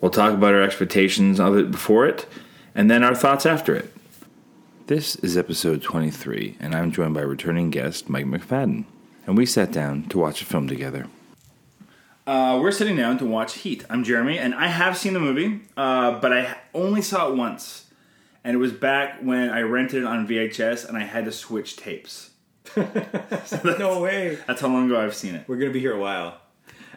[0.00, 2.26] We'll talk about our expectations of it before it,
[2.74, 3.94] and then our thoughts after it.
[4.88, 8.84] This is episode 23, and I'm joined by returning guest Mike McFadden,
[9.26, 11.06] and we sat down to watch a film together.
[12.26, 13.86] Uh, we're sitting down to watch Heat.
[13.88, 17.86] I'm Jeremy, and I have seen the movie, uh, but I only saw it once,
[18.44, 21.74] and it was back when I rented it on VHS, and I had to switch
[21.74, 22.32] tapes.
[22.76, 24.38] no way.
[24.46, 25.48] That's how long ago I've seen it.
[25.48, 26.42] We're gonna be here a while.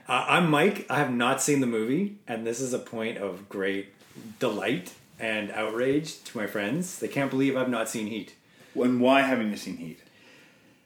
[0.09, 0.87] Uh, I'm Mike.
[0.89, 3.93] I have not seen the movie, and this is a point of great
[4.39, 6.97] delight and outrage to my friends.
[6.97, 8.33] They can't believe I've not seen Heat.
[8.73, 9.99] And why haven't you seen Heat?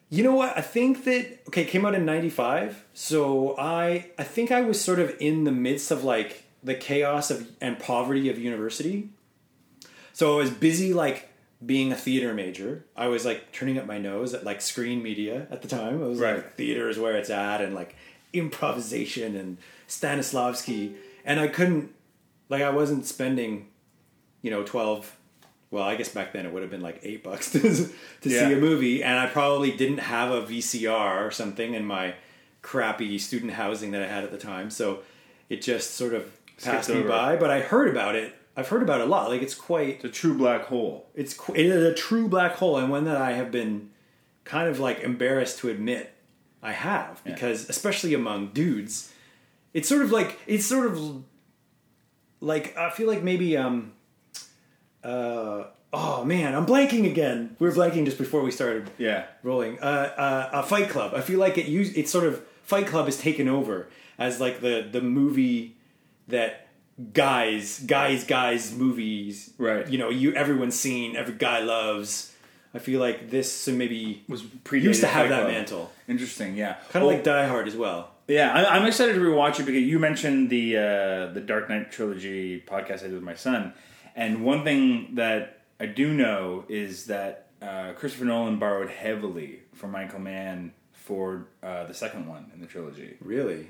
[0.09, 0.57] You know what?
[0.57, 4.79] I think that okay, it came out in '95, so I I think I was
[4.81, 9.09] sort of in the midst of like the chaos of and poverty of university.
[10.11, 11.29] So I was busy like
[11.65, 12.83] being a theater major.
[12.93, 16.03] I was like turning up my nose at like screen media at the time.
[16.03, 16.35] I was Right.
[16.35, 17.95] like theater is where it's at, and like
[18.33, 20.93] improvisation and Stanislavski,
[21.25, 21.93] and I couldn't
[22.49, 23.67] like I wasn't spending,
[24.41, 25.15] you know, twelve.
[25.71, 27.89] Well, I guess back then it would have been like eight bucks to, to
[28.23, 28.47] Yeah.
[28.47, 32.13] see a movie, and I probably didn't have a VCR or something in my
[32.61, 34.69] crappy student housing that I had at the time.
[34.69, 34.99] So
[35.49, 36.31] it just sort of
[36.63, 37.07] passed me over.
[37.09, 37.35] by.
[37.37, 38.35] But I heard about it.
[38.55, 39.29] I've heard about it a lot.
[39.29, 41.07] Like it's quite It's a true black hole.
[41.15, 43.89] it's qu- it is a true black hole and one that I have been
[44.43, 46.13] kind of like embarrassed to admit
[46.63, 49.11] I have because especially among dudes
[49.73, 51.23] it's sort of like it's sort of
[52.39, 53.91] like I feel like maybe um
[55.03, 59.25] uh oh man I'm blanking again we were blanking just before we started Yeah.
[59.43, 59.83] rolling uh,
[60.17, 63.17] uh a Fight Club I feel like it use it's sort of Fight Club is
[63.19, 65.75] taken over as like the the movie
[66.27, 66.67] that
[67.13, 69.87] guys guys guys movies Right.
[69.89, 72.32] you know you everyone's seen every guy loves
[72.73, 75.51] i feel like this so maybe Was used to have Fight that Club.
[75.51, 76.73] mantle Interesting, yeah.
[76.91, 79.65] kind of Well, like die hard as well Yeah, I, I'm excited to rewatch it
[79.65, 83.73] because you mentioned the uh, the Dark Knight trilogy podcast I did with my son,
[84.15, 89.91] and one thing that I do know is that uh, Christopher Nolan borrowed heavily from
[89.91, 93.17] Michael Mann for uh, the second one in the trilogy.
[93.21, 93.67] really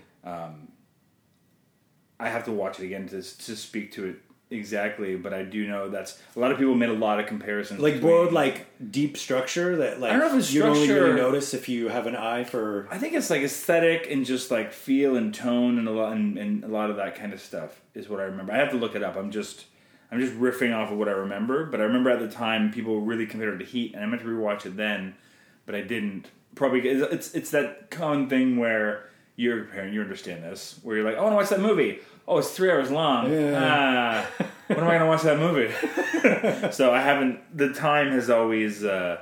[2.19, 4.18] I have to watch it again to to speak to it
[4.53, 7.80] exactly, but I do know that's a lot of people made a lot of comparisons.
[7.80, 10.90] like between- borrowed like deep structure that like I don't know if it's you only
[10.90, 14.52] really notice if you have an eye for I think it's like aesthetic and just
[14.52, 17.42] like feel and tone and a lot and, and a lot of that kind of
[17.42, 18.53] stuff is what I remember.
[18.53, 19.16] I have to look it up.
[19.16, 19.66] I'm just
[20.12, 23.02] I'm just riffing off of what I remember, but I remember at the time people
[23.02, 25.16] really compared it to Heat, and I meant to rewatch it then,
[25.66, 26.28] but I didn't.
[26.53, 30.95] Probably it's it's, it's that common thing where you're a parent, you understand this, where
[30.97, 31.99] you're like, I want to watch that movie.
[32.27, 33.25] Oh, it's three hours long.
[33.55, 34.25] Ah,
[34.67, 35.71] when am I going to watch that movie?
[36.71, 37.55] so I haven't.
[37.57, 38.83] The time has always.
[38.83, 39.17] Uh,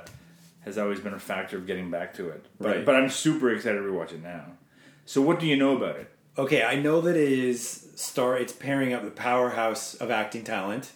[0.64, 2.46] has always been a factor of getting back to it.
[2.60, 2.84] But, Right.
[2.86, 4.44] but I'm super excited to rewatch it now.
[5.06, 6.08] So what do you know about it?
[6.38, 10.92] okay i know that it is star it's pairing up the powerhouse of acting talent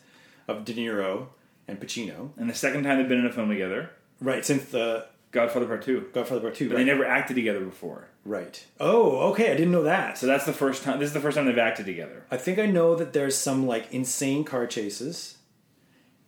[0.48, 1.26] of de niro
[1.68, 5.04] and pacino And the second time they've been in a film together, right since the
[5.36, 5.98] Godfather Part Two.
[6.12, 6.84] godfather part two But right?
[6.84, 8.08] they never acted together before.
[8.24, 10.98] right oh okay i didn't know that So that's the first time.
[10.98, 12.24] This is the first time they've acted together.
[12.30, 15.36] I think I know that there's some like insane car chases,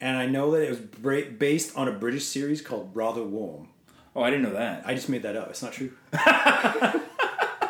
[0.00, 3.68] and I know that it was bra- based on a British series called Rather Warm.
[4.14, 4.82] Oh, I didn't know that.
[4.84, 5.48] I just made that up.
[5.50, 5.92] It's not true.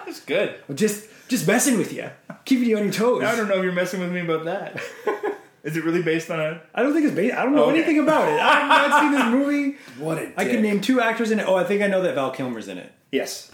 [0.09, 0.55] It's good.
[0.69, 2.09] I'm just just messing with you,
[2.47, 3.23] keeping you on your toes.
[3.23, 4.81] I don't know if you're messing with me about that.
[5.69, 6.61] is it really based on a?
[6.75, 7.37] I don't think it's based.
[7.37, 7.77] I don't know Okay.
[7.79, 8.41] anything about it.
[8.41, 9.77] I have not seen this movie.
[10.03, 11.47] What a I can name two actors in it.
[11.47, 12.93] Oh, I think I know that Val Kilmer's in it.
[13.13, 13.51] Yes.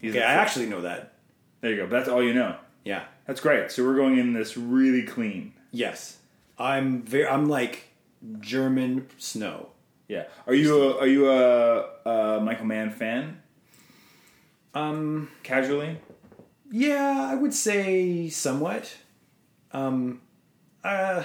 [0.00, 1.14] He's Okay, I actually know that.
[1.60, 1.86] There you go.
[1.86, 2.56] That's all you know.
[2.84, 3.04] Yeah.
[3.26, 3.70] That's great.
[3.70, 5.52] So we're going in this really clean.
[5.70, 6.18] Yes.
[6.58, 7.26] I'm very.
[7.26, 7.88] I'm like
[8.40, 9.68] German snow.
[10.08, 10.24] Yeah.
[10.46, 13.40] Are you a, are you a, a Michael Mann fan?
[14.74, 15.28] Um.
[15.42, 15.98] Casually.
[16.70, 18.96] Yeah, I would say somewhat.
[19.72, 20.20] Um,
[20.84, 21.22] uh,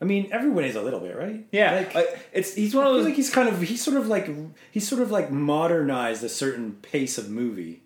[0.00, 1.46] I mean, everyone is a little bit, right?
[1.52, 1.74] Yeah.
[1.76, 3.04] like, I- it's he's one of those.
[3.06, 4.28] like he's kind of he's sort of like
[4.70, 7.82] he's sort of like modernized a certain pace of movie.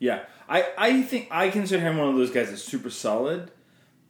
[0.00, 3.50] Yeah, I, I think I consider him one of those guys that's super solid,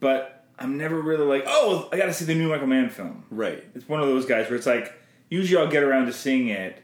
[0.01, 3.25] but I'm never really like, oh, I got to see the new Michael Mann film.
[3.31, 3.63] Right.
[3.75, 4.93] It's one of those guys where it's like,
[5.29, 6.83] usually I'll get around to seeing it,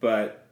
[0.00, 0.46] but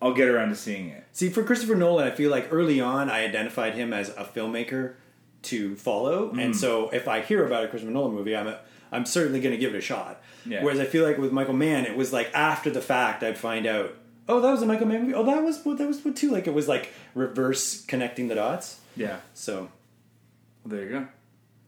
[0.00, 1.04] I'll get around to seeing it.
[1.12, 4.94] See, for Christopher Nolan, I feel like early on I identified him as a filmmaker
[5.42, 6.54] to follow, and mm.
[6.54, 9.58] so if I hear about a Christopher Nolan movie, I'm a, I'm certainly going to
[9.58, 10.22] give it a shot.
[10.46, 10.62] Yeah.
[10.62, 13.66] Whereas I feel like with Michael Mann, it was like after the fact, I'd find
[13.66, 13.94] out,
[14.28, 15.14] oh, that was a Michael Mann movie.
[15.14, 16.30] Oh, that was what that was what too.
[16.30, 18.80] Like it was like reverse connecting the dots.
[18.96, 19.18] Yeah.
[19.34, 19.68] So
[20.64, 21.08] Well, there you go.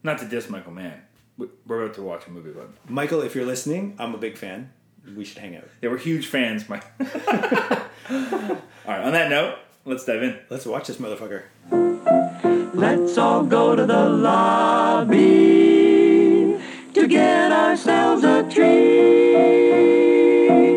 [0.03, 1.01] Not to diss Michael Mann.
[1.37, 2.71] We- We're about to watch a movie about.
[2.89, 4.71] Michael, if you're listening, I'm a big fan.
[5.15, 5.67] We should hang out.
[5.81, 6.85] Yeah, we're huge fans, Mike.
[6.99, 7.07] All
[8.87, 10.39] right, on that note, let's dive in.
[10.49, 11.43] Let's watch this motherfucker.
[12.73, 15.17] Let's all go to the lobby
[16.93, 19.31] to get ourselves a treat.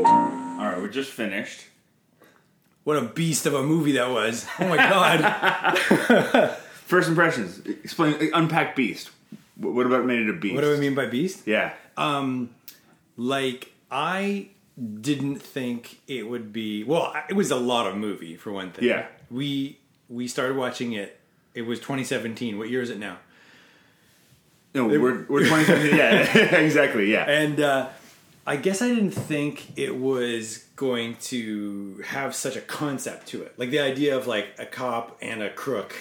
[0.04, 1.66] All right, we're just finished.
[2.82, 4.44] What a beast of a movie that was!
[4.58, 6.50] Oh my god.
[6.86, 7.60] First impressions.
[7.60, 9.10] Explain, unpack Beast.
[9.56, 10.54] What about made it a beast?
[10.56, 11.46] what do I mean by beast?
[11.46, 11.72] Yeah.
[11.96, 12.50] Um
[13.16, 14.48] like I
[15.00, 16.82] didn't think it would be.
[16.82, 18.84] Well, it was a lot of movie for one thing.
[18.88, 19.06] Yeah.
[19.30, 21.20] We we started watching it.
[21.54, 22.58] It was 2017.
[22.58, 23.18] What year is it now?
[24.74, 25.96] No, we're we're 2017.
[25.96, 27.10] yeah, exactly.
[27.10, 27.30] Yeah.
[27.30, 27.88] And uh,
[28.46, 33.56] I guess I didn't think it was going to have such a concept to it.
[33.56, 35.94] Like the idea of like a cop and a crook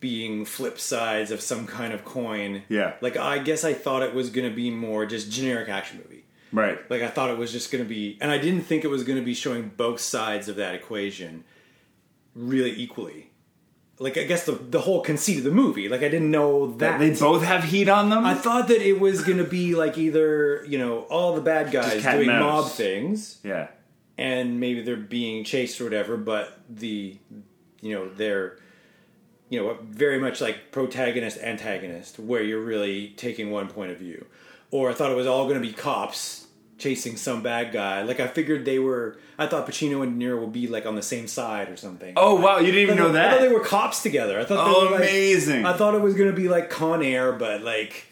[0.00, 2.62] being flip sides of some kind of coin.
[2.70, 2.94] Yeah.
[3.02, 6.24] Like I guess I thought it was going to be more just generic action movie.
[6.52, 6.78] Right.
[6.90, 9.04] Like I thought it was just going to be, and I didn't think it was
[9.04, 11.44] going to be showing both sides of that equation
[12.34, 13.29] really equally.
[14.00, 15.88] Like I guess the the whole conceit of the movie.
[15.88, 18.24] Like I didn't know that They both have heat on them.
[18.24, 22.02] I thought that it was to be like either you know all the bad guys
[22.02, 23.68] doing mob things, yeah.
[24.16, 27.18] and maybe they're being chased or whatever, but the
[27.82, 28.58] you know they're
[29.50, 34.24] you know very much like protagonist antagonist, where you're really taking one point of view.
[34.70, 36.46] Or I thought it was all to be cops
[36.80, 38.02] chasing some bad guy.
[38.02, 39.18] Like I figured they were.
[39.38, 42.14] I thought Pacino and De Niro would be like on the same side or something.
[42.16, 43.28] Oh wow, you didn't even know that?
[43.28, 44.40] I thought they were cops together.
[44.40, 45.64] I thought they Oh, were like, amazing.
[45.64, 48.06] I thought it was gonna be like Con Air, but like,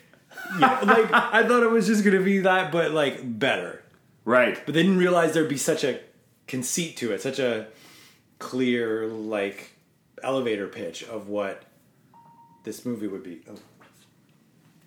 [0.55, 3.83] you know, like I thought it was just gonna be that, but like better.
[4.25, 4.61] Right.
[4.65, 6.01] But they didn't realize there'd be such a
[6.47, 7.67] conceit to it, such a
[8.39, 9.73] clear like
[10.23, 11.63] elevator pitch of what
[12.65, 13.41] this movie would be.
[13.51, 13.55] Oh.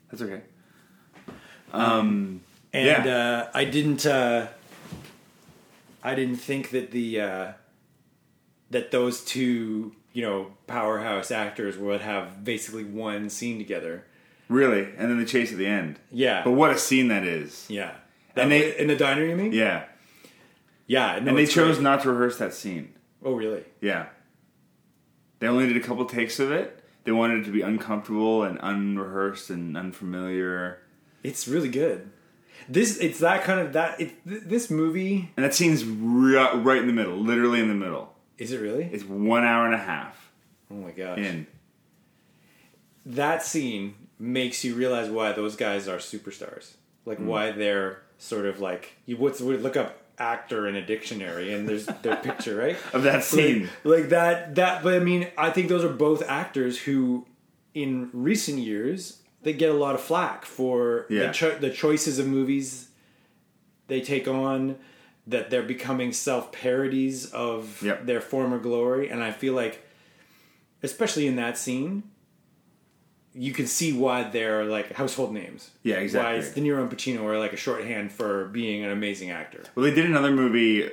[0.09, 0.41] That's okay.
[1.73, 2.41] Um.
[2.73, 3.15] And Yeah.
[3.15, 4.05] uh, I didn't.
[4.05, 4.47] Uh,
[6.03, 7.51] I didn't think that the uh,
[8.71, 14.05] that those two, you know, powerhouse actors would have basically one scene together.
[14.47, 15.99] Really, and then the chase at the end.
[16.11, 17.65] Yeah, But what a scene that is.
[17.69, 17.91] yeah.
[18.35, 19.53] And they- in the diner, you mean?
[19.53, 19.83] Yeah.
[20.87, 21.83] Yeah, no, And they chose great.
[21.83, 22.93] not to rehearse that scene.
[23.23, 23.63] Oh, really?
[23.79, 24.07] Yeah.
[25.39, 26.83] They only did a couple takes of it.
[27.05, 30.79] They wanted it to be uncomfortable and unrehearsed and unfamiliar.
[31.23, 32.09] It's really good.
[32.69, 33.99] This it's that kind of that.
[33.99, 37.73] It, th- this movie And that scene's ri- right in the middle, literally in the
[37.75, 38.13] middle.
[38.37, 38.85] is it really?
[38.91, 40.31] It's one hour and a half
[40.69, 41.17] oh my gosh!
[41.19, 41.47] in.
[43.05, 46.73] That scene makes you realize why those guys are superstars.
[47.05, 47.25] Like Mm.
[47.25, 49.17] why they're sort of like you.
[49.17, 53.23] What's would look up actor in a dictionary and there's their picture right Of that
[53.23, 53.69] scene.
[53.83, 54.83] like, like that that.
[54.83, 57.25] But I mean, I think those are both actors who,
[57.73, 61.27] in recent years, they get a lot of flack for Yeah.
[61.27, 62.89] the, cho- the choices of movies
[63.87, 64.77] they take on.
[65.27, 68.07] That they're becoming self parodies of Yep.
[68.07, 69.85] their former glory, and I feel like,
[70.81, 72.03] especially in that scene,
[73.33, 75.69] you can see why they're like household names.
[75.83, 76.39] Yeah, exactly.
[76.39, 79.63] Why De Niro and Pacino are like a shorthand for being an amazing actor.
[79.75, 80.89] Well, they did another movie.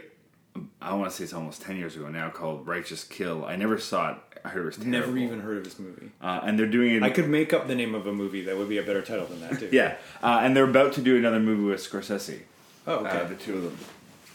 [0.80, 3.44] I want to say it's almost ten years ago now, called Righteous Kill.
[3.46, 4.18] I never saw it.
[4.48, 4.92] I heard it was terrible.
[4.92, 6.10] Never even heard of this movie.
[6.20, 7.02] Uh, and they're doing it.
[7.02, 9.26] I could make up the name of a movie that would be a better title
[9.26, 9.68] than that too.
[9.72, 12.40] Yeah, uh, and they're about to do another movie with Scorsese.
[12.86, 13.20] Oh, okay.
[13.20, 13.78] Uh, the two of them.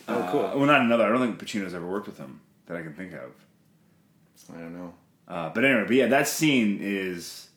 [0.07, 0.45] oh, cool.
[0.45, 1.05] Uh, well, not another.
[1.05, 3.31] I don't think Pacino's ever worked with him that I can think of.
[4.55, 4.93] I don't know.
[5.27, 7.47] Uh, but anyway, but yeah, that scene is.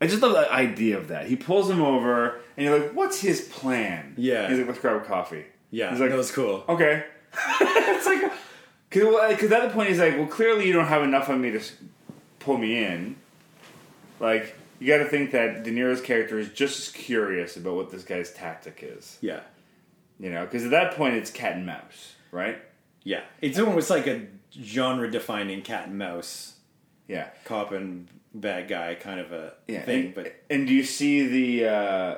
[0.00, 1.26] I just love the idea of that.
[1.26, 4.48] He pulls him over, and you're like, "What's his plan?" Yeah.
[4.48, 6.64] He's like, "Let's grab a coffee." Yeah, He's like, that was cool.
[6.68, 7.04] Okay.
[7.60, 8.32] it's like,
[8.90, 11.50] because because at the point he's like, well, clearly you don't have enough of me
[11.52, 11.60] to
[12.38, 13.16] pull me in.
[14.20, 17.90] Like, you got to think that De Niro's character is just as curious about what
[17.90, 19.18] this guy's tactic is.
[19.20, 19.40] Yeah,
[20.18, 22.58] You know, because at that point it's cat and mouse, right?
[23.04, 23.22] yeah.
[23.40, 24.26] It's almost like a
[24.60, 26.54] genre-defining cat and mouse,
[27.06, 27.28] Yeah.
[27.44, 29.82] cop and bad guy kind of a Yeah.
[29.82, 30.06] thing.
[30.06, 32.16] and, But and do you see the uh,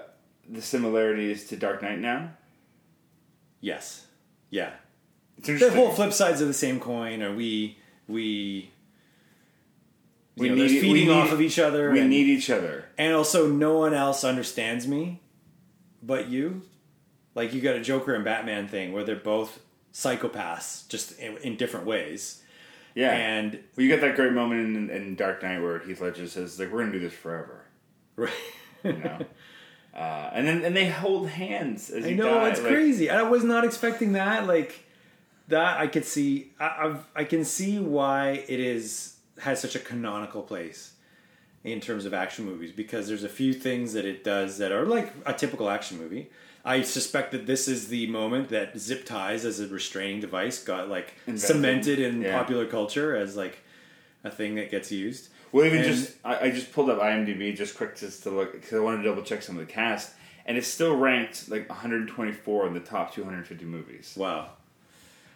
[0.48, 2.30] the similarities to Dark Knight now?
[3.60, 4.06] yes,
[4.50, 4.70] yeah.
[5.40, 5.76] It's The interesting.
[5.78, 7.23] whole flip sides of the same coin.
[7.23, 7.78] Are we
[8.09, 8.70] we?
[10.37, 11.90] We you know, need- we feeding need- off of each other.
[11.90, 12.87] we and, need each other.
[12.97, 15.20] and also no one else understands me,
[16.02, 16.62] but you.
[17.35, 19.61] Like you got a Joker and Batman thing where they're both
[19.92, 22.42] psychopaths, just in, in different ways.
[22.94, 23.12] Yeah.
[23.12, 26.59] and Well, you got that great moment in, in Dark Knight where Heath Ledger says,
[26.59, 27.64] like, we're going to do this forever.
[28.16, 28.32] right.
[28.82, 29.18] You know?
[29.94, 32.52] uh, and then and they hold hands as I know dies.
[32.52, 33.11] it's like- crazy.
[33.11, 34.47] I was not expecting that.
[34.47, 34.85] Like
[35.50, 36.52] that, I could see.
[36.59, 40.92] I, I've, I can see why it is has such a canonical place
[41.64, 44.85] in terms of action movies because there's a few things that it does that are
[44.87, 46.30] like a typical action movie.
[46.64, 50.88] I suspect that this is the moment that zip ties as a restraining device got
[50.90, 51.40] like Invented.
[51.47, 52.37] cemented in Yeah.
[52.38, 53.59] popular culture as like
[54.25, 55.28] a thing that gets used.
[55.52, 58.52] Well, even And- just I, I just pulled up IMDb just quick just to look
[58.52, 60.12] because I wanted to double check some of the cast,
[60.47, 64.14] and it's still ranked like 124 in the top 250 movies.
[64.16, 64.50] Wow.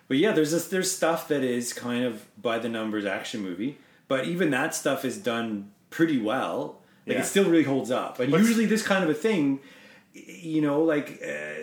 [0.08, 3.78] But yeah, there's this, there's stuff that is kind of by the numbers action movie,
[4.08, 6.80] but even that stuff is done pretty well.
[7.06, 7.22] Like Yeah.
[7.22, 8.18] it still really holds up.
[8.20, 9.60] And But- usually this kind of a thing,
[10.12, 11.54] you know, like uh,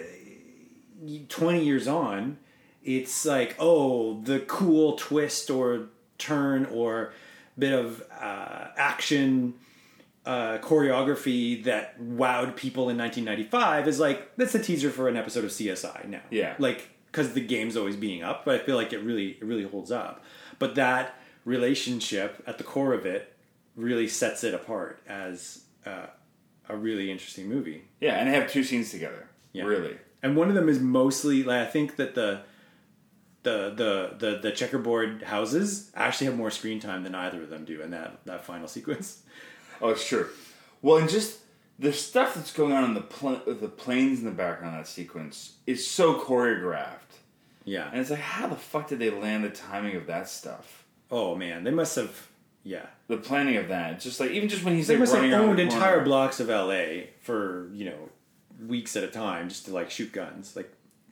[1.30, 2.38] 20 years on,
[2.84, 7.14] it's like, oh, the cool twist or turn or
[7.58, 9.54] bit of uh, action
[10.26, 15.44] uh, choreography that wowed people in 1995 is like that's a teaser for an episode
[15.44, 16.22] of CSI now.
[16.30, 16.54] Yeah.
[16.60, 19.66] like because the game's always being up, but I feel like it really it really
[19.66, 20.24] holds up.
[20.60, 21.16] But that
[21.46, 23.36] relationship at the core of it
[23.76, 26.08] really sets it apart as uh,
[26.70, 27.84] a really interesting movie.
[28.00, 29.28] Yeah, and they have two scenes together.
[29.54, 29.64] Yeah.
[29.64, 29.98] Really.
[30.24, 32.42] And one of them is mostly like I think that the
[33.44, 37.66] the the the, the checkerboard houses actually have more screen time than either of them
[37.66, 39.24] do in that that final sequence.
[39.82, 40.30] Oh, it's true.
[40.84, 41.40] Well, and just
[41.82, 44.88] the stuff that's going on in the pl- the planes in the background of that
[44.90, 47.18] sequence is so choreographed,
[47.66, 47.90] Yeah.
[47.92, 50.86] and it's like, how the fuck did they land the timing of that stuff?
[51.10, 52.28] Oh man, they must have.
[52.64, 55.22] Yeah, The planning of that, just like even just when he's they like must have
[55.24, 57.10] running around owned entire blocks of L.A.
[57.22, 58.10] for you know
[58.68, 60.56] weeks at a time just to like shoot guns.
[60.56, 60.72] Like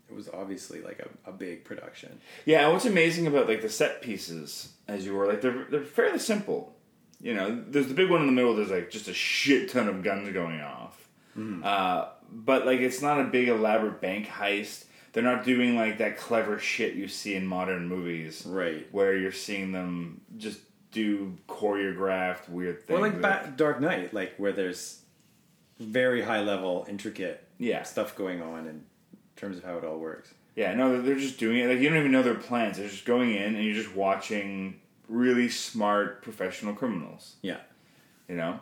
[0.09, 2.19] it was obviously like a, a big production.
[2.45, 5.81] Yeah, and what's amazing about like the set pieces, as you were like, they're they're
[5.83, 6.75] fairly simple.
[7.21, 8.55] You know, there's the big one in the middle.
[8.55, 11.07] There's like just a shit ton of guns going off,
[11.63, 14.85] uh, but like it's not a big elaborate bank heist.
[15.11, 18.87] They're not doing like that clever shit you see in modern movies, Right.
[18.91, 20.59] Where you're seeing them just
[20.91, 22.97] do choreographed weird things.
[22.97, 25.01] Or like ba- Dark Knight, like where there's
[25.79, 27.83] very high level, intricate Yeah.
[27.83, 28.85] stuff going on in
[29.35, 30.33] terms of how it all works.
[30.55, 31.67] Yeah, no, they're just doing it.
[31.67, 32.77] Like you don't even know their plans.
[32.77, 37.35] They're just going in and you're just watching really smart professional criminals.
[37.41, 37.57] Yeah.
[38.27, 38.59] you know.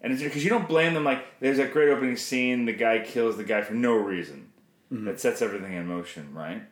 [0.00, 1.04] And it's because you don't blame them.
[1.04, 2.66] Like there's that great opening scene.
[2.66, 4.50] The guy kills the guy for no reason.
[4.90, 6.62] That sets everything in motion, right?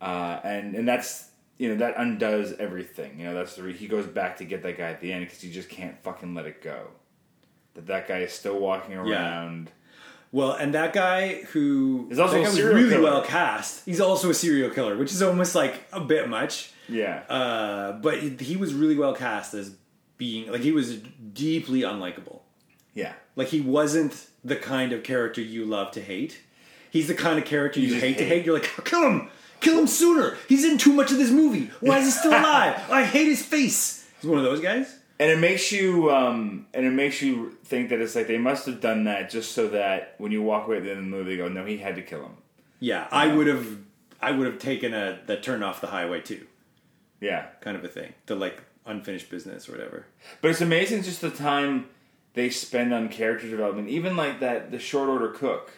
[0.00, 3.18] Uh, and and that's you know that undoes everything.
[3.18, 5.24] You know that's the re- he goes back to get that guy at the end
[5.24, 6.88] because he just can't fucking let it go.
[7.74, 9.72] That that guy is still walking around.
[10.30, 13.02] Well, and that guy who is also that a guy was serial really killer.
[13.02, 13.84] well cast.
[13.86, 16.70] He's also a serial killer, which is almost like a bit much.
[16.88, 19.74] Yeah, Uh, but he was really well cast as
[20.16, 20.96] being like he was
[21.32, 22.40] deeply unlikable.
[22.94, 23.12] yeah.
[23.36, 26.40] Like he wasn't the kind of character you love to hate.
[26.90, 28.38] He's the kind of character you, just hate, to hate.
[28.38, 28.46] hate.
[28.46, 29.28] You're like, kill him,
[29.60, 30.36] kill him sooner.
[30.48, 31.70] He's in too much of this movie.
[31.80, 32.82] Why is he still alive?
[32.90, 34.08] I hate his face.
[34.20, 34.96] He's one of those guys.
[35.20, 38.66] And it makes you, um, and it makes you think that it's like they must
[38.66, 41.10] have done that just so that when you walk away at the end of the
[41.10, 42.36] movie, they go, "No, he had to kill him."
[42.80, 43.66] Yeah, I would have,
[44.22, 46.46] I would have taken a the turn off the highway too,
[47.20, 48.14] Yeah, kind of a thing.
[48.26, 50.06] The like unfinished business or whatever.
[50.40, 51.86] But it's amazing just the time
[52.34, 53.88] they spend on character development.
[53.88, 55.72] Even like that, the short order cook,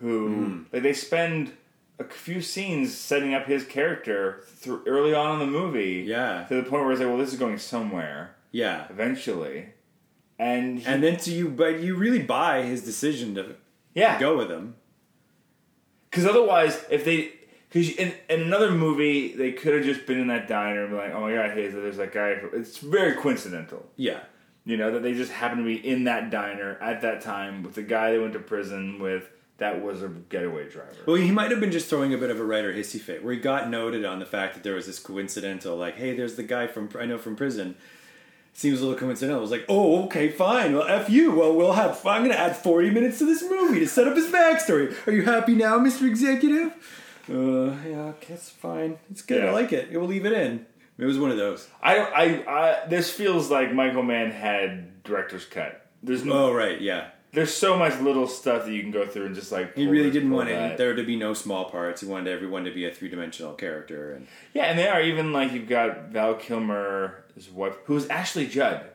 [0.00, 0.62] who Hmm.
[0.72, 1.52] like they spend
[1.98, 6.04] a few scenes setting up his character through early on in the movie.
[6.06, 6.44] Yeah.
[6.48, 9.66] To the point where it's like, well, this is going somewhere Yeah, eventually,
[10.38, 13.56] and he- and then to you, but you really buy his decision to
[13.94, 14.76] yeah, go with him.
[16.10, 17.32] Because otherwise, if they,
[17.72, 20.96] because in, in another movie, they could have just been in that diner and be
[20.96, 22.36] like, oh my god, hey, there's that guy.
[22.52, 23.86] It's very coincidental.
[23.96, 24.20] Yeah,
[24.64, 27.74] You know, that they just happen to be in that diner at that time with
[27.74, 29.24] the guy they went to prison with
[29.56, 30.96] that was a getaway driver.
[31.06, 33.32] Well, he might have been just throwing a bit of a writer hissy fit, where
[33.32, 36.42] he got noted on the fact that there was this coincidental, like, hey, there's the
[36.42, 37.76] guy from I know from prison.
[38.54, 39.38] Seems a little coincidental.
[39.38, 40.74] I was like, oh, okay, fine.
[40.74, 41.32] Well, f you.
[41.32, 42.04] Well, we'll have.
[42.04, 44.94] I'm going to add 40 minutes to this movie to set up his backstory.
[45.06, 46.06] Are you happy now, Mr.
[46.06, 46.74] Executive?
[47.28, 48.98] Uh, yeah, okay, it's fine.
[49.10, 49.44] It's good.
[49.44, 49.90] I like it.
[49.92, 50.66] We'll leave it in.
[50.98, 51.68] It was one of those.
[51.82, 51.98] I.
[51.98, 52.86] I, I.
[52.86, 55.86] This feels like Michael Mann had director's cut.
[56.02, 56.32] There's no.
[56.32, 57.08] Oh, right, yeah.
[57.32, 59.74] There's so much little stuff that you can go through and just like.
[59.74, 62.02] He really this, didn't want it, there to be no small parts.
[62.02, 65.32] He wanted everyone to be a three dimensional character, and Yeah, and they are even
[65.32, 68.86] like you've got Val Kilmer, his wife, who's Ashley Judd.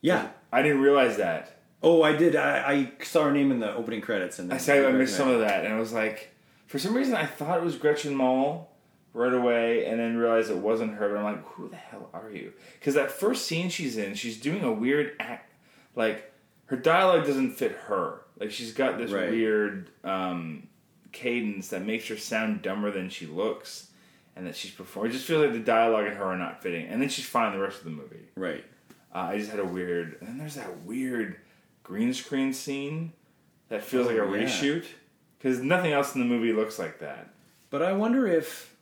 [0.00, 0.28] yeah.
[0.52, 1.60] I didn't realize that.
[1.82, 2.36] Oh, I did.
[2.36, 5.28] I, I saw her name in the opening credits, and I said I missed some
[5.28, 6.34] of that, and I was like,
[6.70, 8.70] for some reason, I thought it was Gretchen Mol,
[9.12, 11.08] right away, and then realized it wasn't her.
[11.08, 12.52] But I'm like, who the hell are you?
[12.78, 15.52] Because that first scene she's in, she's doing a weird act.
[15.96, 16.32] Like
[16.66, 18.20] her dialogue doesn't fit her.
[18.38, 19.30] Like she's got this Right.
[19.30, 20.68] weird um,
[21.10, 23.90] cadence that makes her sound dumber than she looks,
[24.36, 25.10] and that she's performing.
[25.10, 26.86] It just feels like the dialogue and her are not fitting.
[26.86, 28.28] And then she's fine the rest of the movie.
[28.36, 28.64] Right.
[29.12, 30.18] Uh, I just had a weird.
[30.20, 31.36] And then there's that weird
[31.82, 33.12] green screen scene
[33.70, 34.44] that feels like a Oh, yeah.
[34.44, 34.84] reshoot
[35.40, 37.30] because nothing else in the movie looks like that.
[37.70, 38.74] But I wonder if,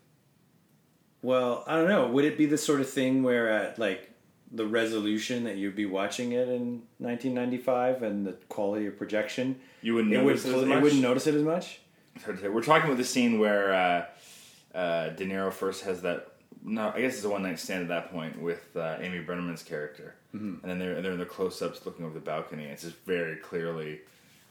[1.23, 2.09] well, I don't know.
[2.09, 4.11] Would it be the sort of thing where at like
[4.51, 9.95] the resolution that you'd be watching it in 1995 and the quality of projection, You
[9.95, 10.83] wouldn't it would notice it as much.
[10.83, 11.81] wouldn't notice it as much.
[12.15, 12.49] It's hard to say.
[12.49, 16.33] We're talking about the scene where uh, uh, De Niro first has that.
[16.65, 19.63] No, I guess it's a one night stand at that point with uh, Amy Brenneman's
[19.63, 20.57] character, Mm-hmm.
[20.63, 22.65] and then they're they're in the close ups looking over the balcony.
[22.65, 24.01] It's just very clearly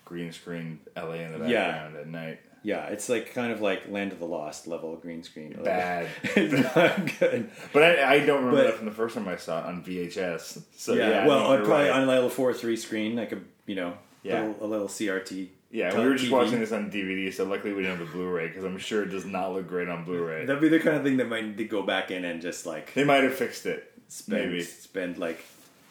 [0.07, 1.17] green screen L.A.
[1.17, 1.71] in the Yeah.
[1.71, 2.39] background at night.
[2.63, 5.57] Yeah, it's like kind of like Land of the Lost level green screen.
[5.63, 6.07] Bad.
[6.23, 7.49] it's not good.
[7.71, 9.83] But I, I don't remember But- that from the first time I saw it on
[9.83, 10.61] VHS.
[10.77, 11.91] So yeah, yeah, well, on probably right.
[11.91, 14.41] on a level four three screen, like a you know, Yeah.
[14.47, 15.49] little, a little CRT.
[15.69, 16.31] Yeah, we were just TV.
[16.31, 19.09] watching this on DVD, so luckily we didn't have the Blu-ray because I'm sure it
[19.09, 20.45] does not look great on Blu-ray.
[20.45, 23.03] That'd be the kind of thing that might go back in and just like They
[23.03, 23.91] might have fixed it.
[24.07, 24.63] spend Maybe.
[24.63, 25.43] spend like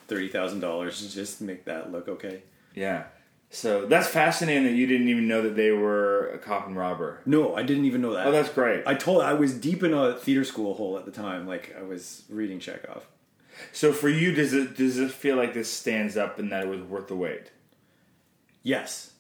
[0.09, 2.43] thirty thousand dollars to just make that look okay.
[2.75, 3.05] Yeah.
[3.51, 7.21] So that's fascinating that you didn't even know that they were a cop and robber.
[7.25, 8.27] No, I didn't even know that.
[8.27, 8.83] Oh, that's great.
[8.87, 11.47] I told I was deep in a theater school hole at the time.
[11.47, 13.07] Like I was reading Chekhov.
[13.73, 16.69] So for you, does it does it feel like this stands up and that it
[16.69, 17.51] was worth the wait?
[18.63, 19.13] Yes,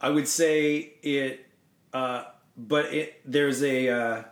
[0.00, 1.46] I would say it.
[1.92, 2.24] Uh,
[2.56, 3.88] but it there's a.
[3.88, 4.22] Uh,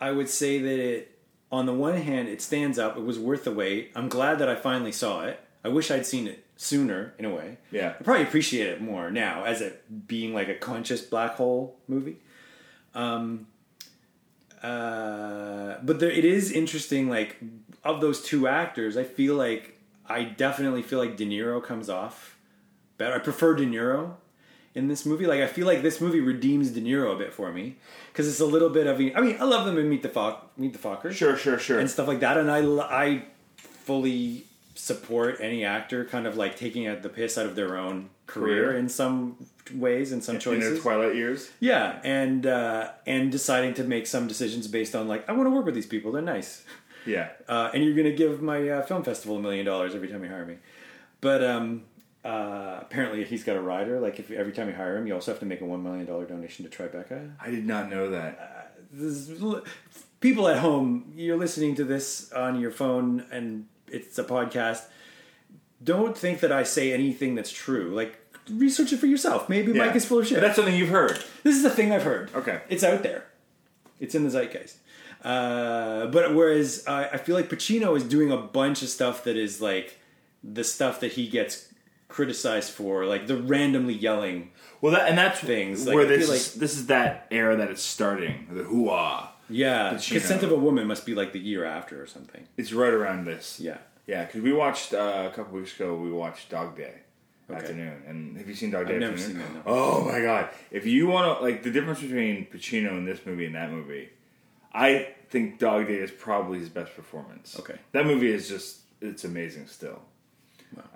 [0.00, 1.18] I would say that it.
[1.52, 2.96] On the one hand, it stands up.
[2.96, 3.90] It was worth the wait.
[3.96, 5.40] I'm glad that I finally saw it.
[5.64, 7.14] I wish I'd seen it sooner.
[7.18, 7.94] In a way, Yeah.
[7.98, 12.18] I probably appreciate it more now as it being like a conscious black hole movie.
[12.94, 13.46] Um,
[14.62, 17.08] uh, but there, it is interesting.
[17.08, 17.36] Like
[17.84, 22.36] of those two actors, I feel like I definitely feel like De Niro comes off
[22.98, 23.14] better.
[23.14, 24.14] I prefer De Niro
[24.74, 25.26] in this movie.
[25.26, 27.76] Like I feel like this movie redeems De Niro a bit for me
[28.12, 28.96] because it's a little bit of.
[28.98, 31.78] I mean, I love them in Meet the Fock, Meet the Fockers, Sure, sure, sure.
[31.78, 32.36] and stuff like that.
[32.36, 33.22] And I I
[33.56, 34.44] fully
[34.80, 38.66] support any actor kind of like taking out the piss out of their own career,
[38.68, 38.76] Career.
[38.78, 39.36] in some
[39.74, 40.66] ways in some choices.
[40.66, 41.50] in their twilight years.
[41.60, 45.50] Yeah, and uh, and deciding to make some decisions based on like I want to
[45.50, 46.64] work with these people; they're nice,
[47.06, 47.28] Yeah.
[47.48, 50.22] uh, and you're going to give my uh, film festival a million dollars every time
[50.24, 50.56] you hire me.
[51.20, 51.82] But um,
[52.24, 54.00] uh, apparently, he's got a rider.
[54.00, 56.06] Like if every time you hire him, you also have to make a one million
[56.06, 57.32] dollar donation to Tribeca.
[57.40, 58.76] I did not know that.
[58.92, 59.42] This is-
[60.20, 64.82] people at home, you're listening to this on your phone, and it's a podcast.
[65.82, 67.94] Don't think that I say anything that's true.
[67.94, 68.18] Like
[68.50, 69.48] research it for yourself.
[69.48, 69.86] Maybe Yeah.
[69.86, 70.40] Mike is full of shit.
[70.40, 71.22] That's something you've heard.
[71.42, 72.30] This is the thing I've heard.
[72.34, 72.60] Okay.
[72.68, 73.26] It's out there.
[73.98, 74.76] It's in the zeitgeist.
[75.22, 79.36] Uh, but whereas I, I feel like Pacino is doing a bunch of stuff that
[79.36, 79.98] is like
[80.42, 81.68] the stuff that he gets
[82.08, 84.50] criticized for, like the randomly yelling.
[84.80, 87.56] Well, that and that's Things, like, where I this feel is, this is that era
[87.56, 88.46] that it's starting.
[88.50, 89.28] The hooah.
[89.50, 89.90] Yeah.
[89.90, 92.46] Consent of a Woman must be like the year after or something.
[92.56, 93.60] It's right around this.
[93.60, 93.78] Yeah.
[94.06, 95.94] Yeah, because we watched uh, a couple weeks ago.
[95.94, 96.94] We watched Dog Day
[97.48, 97.58] Okay.
[97.60, 99.62] afternoon, and have you seen Dog Day I've never seen that, no.
[99.66, 100.48] Oh my god!
[100.70, 104.08] If you want to like the difference between Pacino in this movie and that movie,
[104.72, 107.56] I think Dog Day is probably his best performance.
[107.58, 107.74] Okay.
[107.92, 110.00] that movie is just it's amazing still.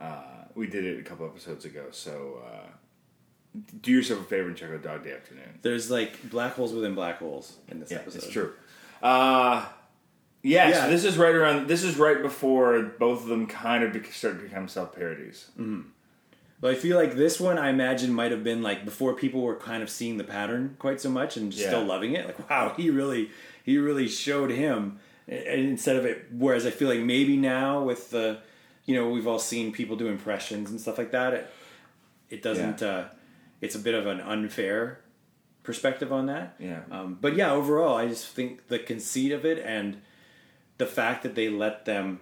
[0.00, 0.22] Uh,
[0.54, 2.68] we did it a couple episodes ago, so uh,
[3.82, 5.58] do yourself a favor and check out Dog Day Afternoon.
[5.62, 8.18] There's like black holes within black holes in this Yeah, episode.
[8.24, 8.52] it's true.
[9.02, 9.64] Uh,
[10.42, 10.84] yeah, Yeah.
[10.84, 11.68] so this is right around.
[11.68, 15.50] This is right before both of them kind of start to become self parodies.
[16.60, 19.56] But I feel like this one, I imagine, might have been like before people were
[19.56, 21.66] kind of seeing the pattern quite so much and Yeah.
[21.68, 22.26] still loving it.
[22.26, 23.30] Like, wow, he really,
[23.62, 24.98] he really showed him.
[25.28, 28.38] And instead of it, whereas I feel like maybe now with the,
[28.86, 31.34] you know, we've all seen people do impressions and stuff like that.
[31.34, 31.50] It,
[32.30, 32.82] it doesn't.
[32.82, 33.04] Uh,
[33.60, 35.00] it's a bit of an unfair
[35.62, 36.56] perspective on that.
[36.58, 36.80] Yeah.
[36.90, 40.02] Um, but yeah, overall, I just think the conceit of it and
[40.78, 42.20] the fact that they let them,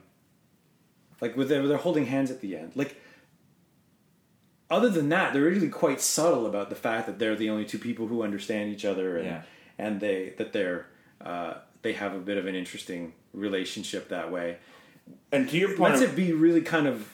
[1.20, 2.96] like, with their, they're holding hands at the end, like
[4.70, 7.78] other than that, they're really quite subtle about the fact that they're the only two
[7.78, 9.42] people who understand each other, and Yeah.
[9.78, 10.86] and they that they're
[11.20, 14.56] uh, they have a bit of an interesting relationship that way.
[15.30, 17.06] And to your point, Lets of, it be really kind of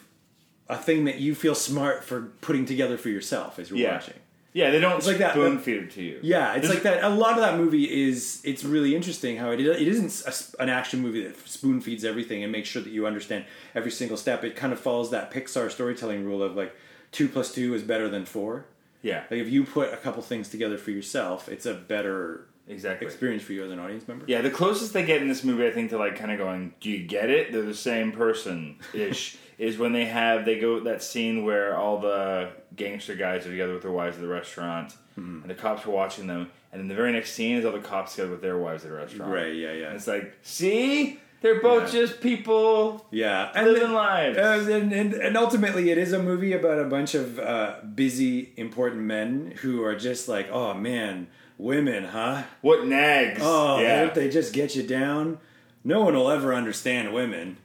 [0.69, 3.93] a thing that you feel smart for putting together for yourself as you're Yeah.
[3.95, 4.15] watching.
[4.55, 6.19] yeah, they don't It's like that- spoon uh, feed it to you.
[6.23, 7.05] Yeah, it's There's- like that.
[7.05, 10.25] A lot of that movie is it's really interesting how it it isn't
[10.59, 13.91] a an action movie that spoon feeds everything and makes sure that you understand every
[13.91, 14.43] single step.
[14.45, 16.75] It kind of follows that Pixar storytelling rule of like
[17.13, 18.65] two plus two is better than four.
[19.01, 23.07] Yeah, Like if you put a couple things together for yourself, it's a better exactly.
[23.07, 24.25] experience for you as an audience member.
[24.27, 26.75] Yeah, the closest they get in this movie, I think, to like kind of going,
[26.81, 29.37] "Do you get it?" They're the same person ish.
[29.59, 33.73] is when they have they go that scene where all the gangster guys are together
[33.75, 35.41] with their wives at the restaurant, Mm-hmm.
[35.43, 37.81] and the cops are watching them, and then the very next scene is all the
[37.81, 39.33] cops together with their wives at the restaurant.
[39.33, 39.87] Right, yeah, yeah.
[39.89, 42.01] And it's like, see, they're both Yeah.
[42.03, 44.39] just people Yeah, and living then- lives.
[44.39, 48.53] Uh, and, and, and ultimately, it is a movie about a bunch of uh, busy,
[48.57, 51.27] important men who are just like, oh man,
[51.59, 52.45] women, huh?
[52.61, 53.41] what nags?
[53.43, 54.03] Oh, yeah.
[54.03, 55.39] don't they just get you down?
[55.83, 57.57] No one will ever understand women.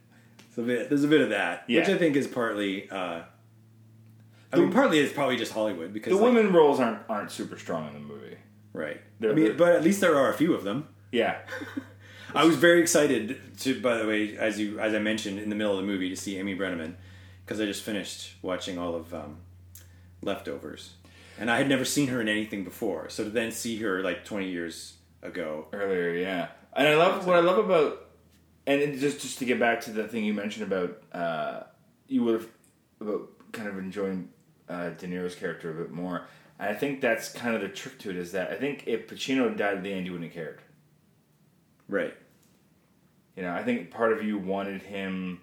[0.56, 2.90] So a bit, there's a bit of that, which I think is partly.
[2.90, 3.22] Uh,
[4.52, 7.58] I mean, partly it's probably just Hollywood because the like- women roles aren't aren't super
[7.58, 8.38] strong in the movie.
[8.74, 9.02] right?
[9.20, 10.88] They're- I mean, they're- but at least there are a few of them.
[11.12, 11.38] Yeah,
[12.36, 15.56] I was very excited to, by the way, as you as I mentioned in the
[15.56, 16.96] middle of the movie, to see Amy Brenneman
[17.46, 19.38] because I just finished watching all of um,
[20.22, 20.94] Leftovers,
[21.40, 23.10] and I had never seen her in anything before.
[23.10, 26.48] So to then see her like twenty years ago, earlier, yeah.
[26.76, 28.03] And I love what I love about,
[28.68, 31.64] and just just to get back to the thing you mentioned about, uh,
[32.08, 32.48] you would have
[33.02, 34.30] about kind of enjoying
[34.70, 36.26] uh, De Niro's character a bit more.
[36.60, 39.08] And I think that's kind of the trick to it is that I think if
[39.08, 40.62] Pacino died at the end, you wouldn't have cared.
[41.88, 42.16] right?
[43.36, 45.42] You know, I think part of you wanted him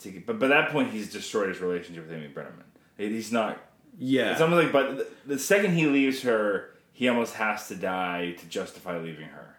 [0.00, 2.64] to, get, but by that point, he's destroyed his relationship with Amy Brenneman.
[2.98, 3.58] He's not.
[3.98, 7.76] Yeah, It's almost like, but the, the second he leaves her, he almost has to
[7.76, 9.53] die to justify leaving her.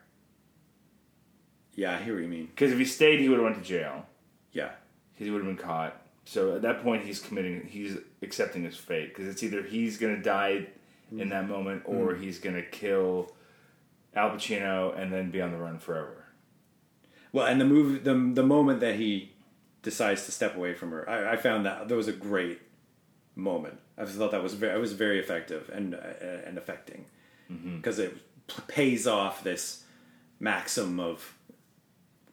[1.76, 1.96] Yeah.
[1.96, 2.48] I hear what you mean.
[2.48, 4.06] Because if he stayed, he would have went to jail.
[4.52, 4.72] Yeah,
[5.14, 6.02] Because he would have been caught.
[6.24, 10.16] So at that point, he's committing, he's accepting his fate because it's either he's going
[10.16, 10.68] to die
[11.12, 13.32] in that moment or he's going to kill
[14.16, 16.26] Al Pacino and then be on the run forever.
[17.32, 19.34] Well, and the move, the the moment that he
[19.84, 22.60] decides to step away from her, I, I found that that was a great
[23.36, 23.78] moment.
[23.98, 26.00] I just thought that was very, it was very effective and uh,
[26.46, 27.06] and affecting
[27.76, 29.84] because it p- pays off this
[30.40, 31.35] maxim of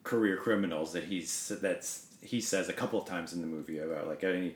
[0.04, 4.06] career criminals that he's that's he says a couple of times in the movie about
[4.08, 4.54] like at any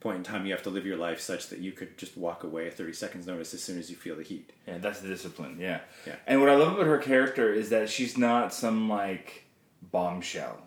[0.00, 2.44] point in time you have to live your life such that you could just walk
[2.44, 5.08] away at 30 seconds notice as soon as you feel the heat Yeah, that's the
[5.08, 5.56] discipline.
[5.58, 5.80] Yeah.
[6.06, 6.16] Yeah.
[6.26, 9.44] And what I love about her character is that she's not some like
[9.90, 10.58] bombshell.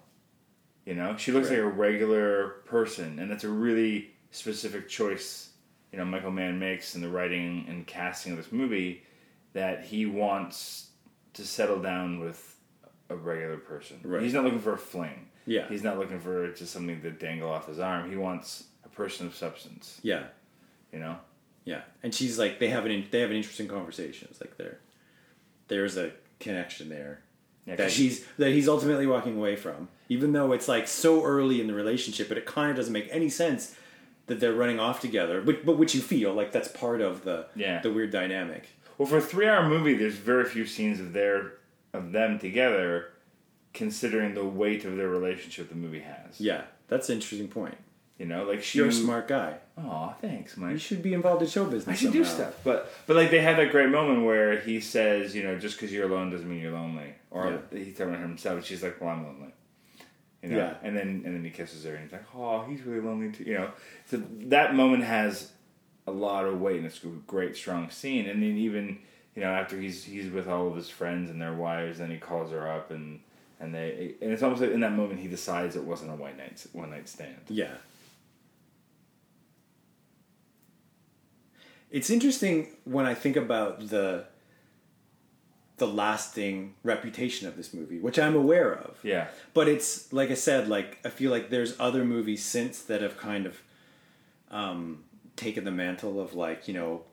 [0.85, 1.57] You know, she looks Right.
[1.57, 5.49] like a regular person, and that's a really specific choice.
[5.91, 9.03] You know, Michael Mann makes in the writing and casting of this movie
[9.53, 10.89] that he wants
[11.33, 12.55] to settle down with
[13.09, 13.99] a regular person.
[14.03, 14.21] Right.
[14.21, 15.27] He's not looking for a fling.
[15.45, 15.67] Yeah.
[15.67, 18.09] He's not looking for just something to dangle off his arm.
[18.09, 19.99] He wants a person of substance.
[20.03, 20.25] yeah
[20.93, 21.17] You know.
[21.65, 24.27] Yeah, and she's like they have an they have an interesting conversation.
[24.31, 24.79] It's like there,
[25.67, 27.21] there's a connection there
[27.67, 31.61] Yeah, that he's that he's ultimately walking away from, even though it's like so early
[31.61, 32.27] in the relationship.
[32.27, 33.75] But it kind of doesn't make any sense
[34.27, 35.41] that they're running off together.
[35.41, 37.81] But but which you feel like that's part of the Yeah.
[37.81, 38.69] the weird dynamic.
[38.97, 41.53] Well, for a three-hour movie, there's very few scenes of their
[41.93, 43.11] of them together,
[43.73, 46.39] considering the weight of their relationship the movie has.
[46.39, 47.77] Yeah, that's an interesting point.
[48.17, 48.79] You know, like she.
[48.79, 49.55] You're a smart guy.
[49.77, 50.73] Aw, thanks, Mike.
[50.73, 51.87] You should be involved in show business.
[51.87, 55.33] I should do stuff, but but like they had that great moment where he says,
[55.33, 58.57] you know, just because you're alone doesn't mean you're lonely, or he's talking about himself,
[58.57, 59.53] and she's like, well, I'm lonely.
[60.43, 60.73] You know, Yeah.
[60.83, 63.45] and then and then he kisses her, and he's like, oh, he's really lonely too.
[63.45, 63.71] You know,
[64.05, 65.51] so that moment has
[66.05, 68.27] a lot of weight, and it's a great, strong scene.
[68.27, 68.99] And then even
[69.39, 72.17] you know after he's he's with all of his friends and their wives, then he
[72.17, 73.21] calls her up, and
[73.61, 76.35] and they and it's almost like in that moment he decides it wasn't a one
[76.35, 77.37] night one night stand.
[77.47, 77.75] Yeah.
[81.89, 84.25] It's interesting when I think about the
[85.77, 88.97] the lasting reputation of this movie, which I'm aware of.
[89.03, 93.01] Yeah, But it's like I said, like I feel like there's other movies since that
[93.01, 93.61] have kind of
[94.51, 95.05] um,
[95.37, 97.03] taken the mantle of like you know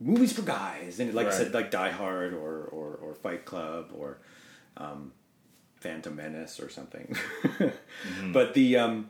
[0.00, 3.90] movies for guys, and like I said, like Die Hard or or, or Fight Club
[3.96, 4.18] or
[4.76, 5.12] um,
[5.80, 7.16] Phantom Menace or something.
[8.06, 8.32] Mm-hmm.
[8.32, 9.08] But the um,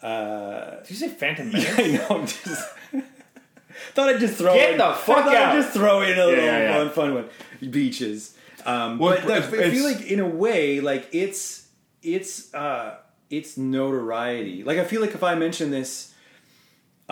[0.00, 1.78] uh, did you say Phantom Menace?
[1.78, 2.06] yeah, I know.
[2.20, 2.68] I'm just
[3.94, 5.56] thought I'd just throw Get in, the fuck I thought out.
[5.56, 6.88] I'd just throw in a little yeah, yeah.
[6.88, 7.28] fun, one.
[7.70, 8.34] Beaches.
[8.64, 11.68] Um, Well, but it's- I feel like in a way, like it's
[12.02, 12.96] it's uh,
[13.30, 14.64] it's notoriety.
[14.64, 16.11] Like I feel like if I mention this,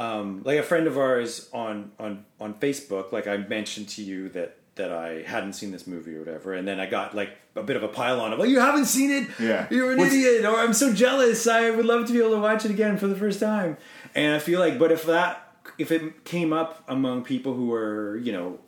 [0.00, 4.28] um, like a friend of ours on on on Facebook, like I mentioned to you
[4.30, 7.62] that that I hadn't seen this movie or whatever, and then I got like a
[7.62, 9.66] bit of a pile on of, like you haven't seen it, Yeah.
[9.70, 12.40] you're an What's- idiot, or I'm so jealous, I would love to be able to
[12.40, 13.76] watch it again for the first time.
[14.14, 18.16] And I feel like, but if that if it came up among people who were
[18.16, 18.58] you know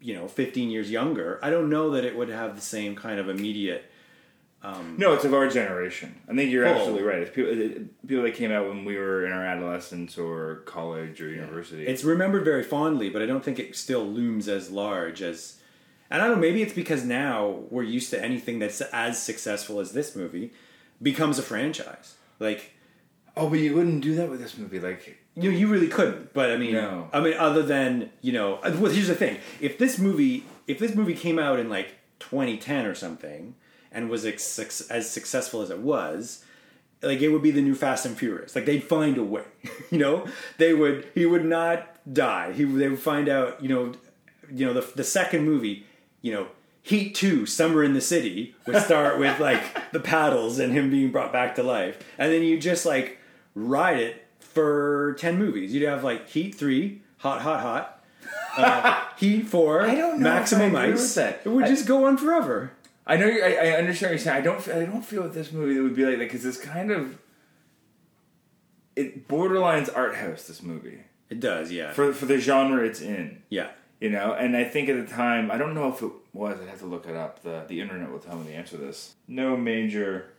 [0.00, 3.18] you know 15 years younger, I don't know that it would have the same kind
[3.18, 3.84] of immediate.
[4.96, 6.14] No, it's of our generation.
[6.28, 6.70] I think you're Oh.
[6.74, 7.18] absolutely right.
[7.18, 11.20] It's people, it- people that came out when we were in our adolescence or college
[11.20, 11.86] or university.
[11.86, 15.58] It's remembered very fondly, but I don't think it still looms as large as
[16.10, 19.80] And I don't know, maybe it's because now we're used to anything that's as successful
[19.80, 20.52] as this movie
[21.02, 22.14] becomes a franchise.
[22.38, 22.70] Like
[23.36, 24.78] Oh, but you wouldn't do that with this movie.
[24.78, 26.32] Like, you you really couldn't.
[26.32, 27.08] But I mean, No.
[27.12, 30.78] I mean, other than you know, uh, well, here's the thing: if this movie, if
[30.78, 33.56] this movie came out in like 2010 or something,
[33.94, 34.58] and was ex-
[34.90, 36.44] as successful as it was,
[37.00, 38.54] like it would be the new Fast and Furious.
[38.54, 39.44] Like they'd find a way.
[39.90, 40.26] you know,
[40.58, 41.08] they would.
[41.14, 42.52] He would not die.
[42.52, 43.62] He they would find out.
[43.62, 43.92] You know,
[44.52, 45.86] you know the the second movie.
[46.20, 46.46] You know.
[46.86, 51.10] Heat 2, Summer in the City, would start with like the paddles and him being
[51.10, 51.98] brought back to life.
[52.18, 53.16] And then you just like
[53.54, 55.72] ride it for 10 movies.
[55.72, 58.04] You'd have like Heat 3, Hot, Hot, Hot,
[58.58, 61.16] uh, Heat 4, I don't know Maximum I Ice.
[61.16, 62.72] It would I- just go on forever.
[63.06, 63.26] I know.
[63.26, 64.36] You're, I, I understand what you're saying.
[64.38, 64.68] I don't.
[64.68, 67.18] I don't feel with this movie that would be like that because it's kind of
[68.96, 70.46] it borderlines art house.
[70.46, 71.92] This movie It does, yeah.
[71.92, 73.42] for for the genre it's in.
[73.50, 73.70] yeah.
[74.00, 76.60] You know, and I think at the time, I don't know if it was.
[76.60, 77.42] I'd have to look it up.
[77.42, 79.14] The the internet will tell me the answer to this.
[79.28, 80.32] No major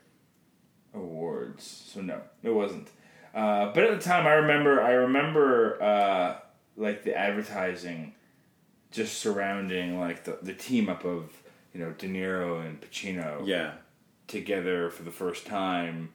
[0.94, 2.90] awards, so no, it wasn't.
[3.34, 4.82] Uh, but at the time, I remember.
[4.82, 6.36] I remember uh,
[6.78, 8.14] like the advertising,
[8.92, 11.32] just surrounding like the the team up of
[11.76, 13.74] you know De Niro and Pacino Yeah.
[14.28, 16.14] together for the first time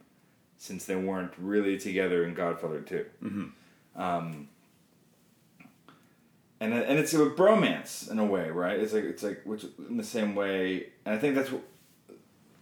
[0.57, 3.07] since they weren't really together in Godfather 2.
[3.23, 4.01] Mm-hmm.
[4.01, 4.49] Um,
[6.61, 8.79] and and it's a bromance in a way, right?
[8.79, 11.63] It's like it's like which in the same way, and I think that's what,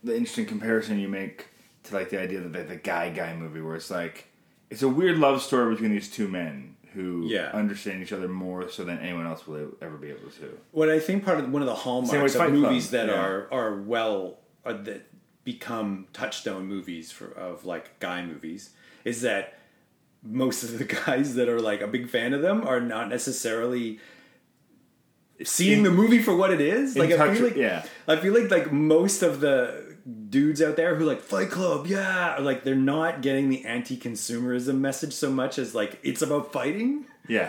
[0.04, 1.48] the interesting comparison you make
[1.84, 4.26] to like the idea that the, the guy guy movie, where it's like
[4.70, 7.50] it's a weird love story between these two men who Yeah.
[7.52, 10.58] understand each other more so than anyone else will ever be able to.
[10.72, 13.14] What I think part of one of the hallmarks of Fight Club, movies that yeah.
[13.20, 15.06] are are well are that
[15.44, 18.70] become touchstone movies for of like guy movies
[19.04, 19.58] is that
[20.22, 23.98] most of the guys that are like a big fan of them are not necessarily
[25.44, 26.96] seeing In- the movie for what it is.
[26.96, 27.84] Like I touch feel with- like yeah.
[28.06, 29.87] I feel like like most of the
[30.30, 35.12] dudes out there who like Fight Club, yeah, like they're not getting the anti-consumerism message
[35.12, 37.04] so much as like it's about fighting.
[37.28, 37.48] Yeah.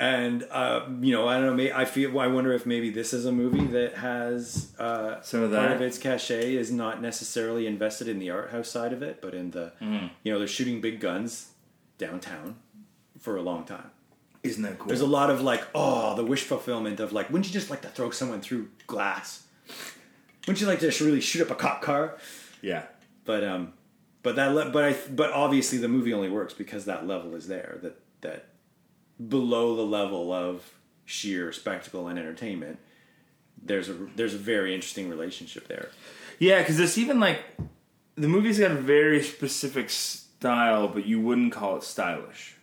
[0.00, 1.70] And uh, you know, I don't know.
[1.74, 2.18] I feel.
[2.20, 5.58] I wonder if maybe this is a movie that has uh, Some of that.
[5.58, 9.20] part of its cachet is not necessarily invested in the art house side of it,
[9.20, 10.06] but in the Mm-hmm.
[10.22, 11.48] you know they're shooting big guns
[11.98, 12.56] downtown
[13.18, 13.90] for a long time.
[14.44, 14.86] Isn't that cool?
[14.86, 17.82] There's a lot of like, oh, the wish fulfillment of like, wouldn't you just like
[17.82, 19.42] to throw someone through glass?
[20.48, 22.16] Wouldn't you like to just really shoot up a cop car?
[22.62, 22.84] yeah.
[23.26, 23.74] But um,
[24.22, 27.46] but that le- but I but obviously the movie only works because that level is
[27.46, 27.78] there.
[27.82, 28.46] That that
[29.28, 30.72] below the level of
[31.04, 32.78] sheer spectacle and entertainment,
[33.62, 35.90] there's a there's a very interesting relationship there.
[36.38, 37.40] Yeah, because it's even like
[38.14, 42.56] the movie's got a very specific style, but you wouldn't call it stylish.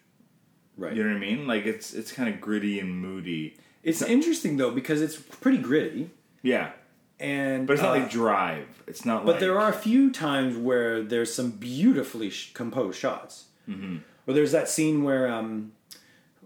[0.78, 0.95] Right.
[0.95, 1.45] You know what I mean?
[1.45, 3.58] Like it's it's kind of gritty and moody.
[3.84, 6.10] It's interesting though because it's pretty gritty
[6.41, 6.71] Yeah,
[7.19, 8.84] and but it's not uh, like drive.
[8.88, 9.25] It's not.
[9.25, 13.45] But like, there are a few times where there's some beautifully sh- composed shots.
[13.69, 13.97] Mm-hmm.
[14.25, 15.71] Well, there's that scene where um,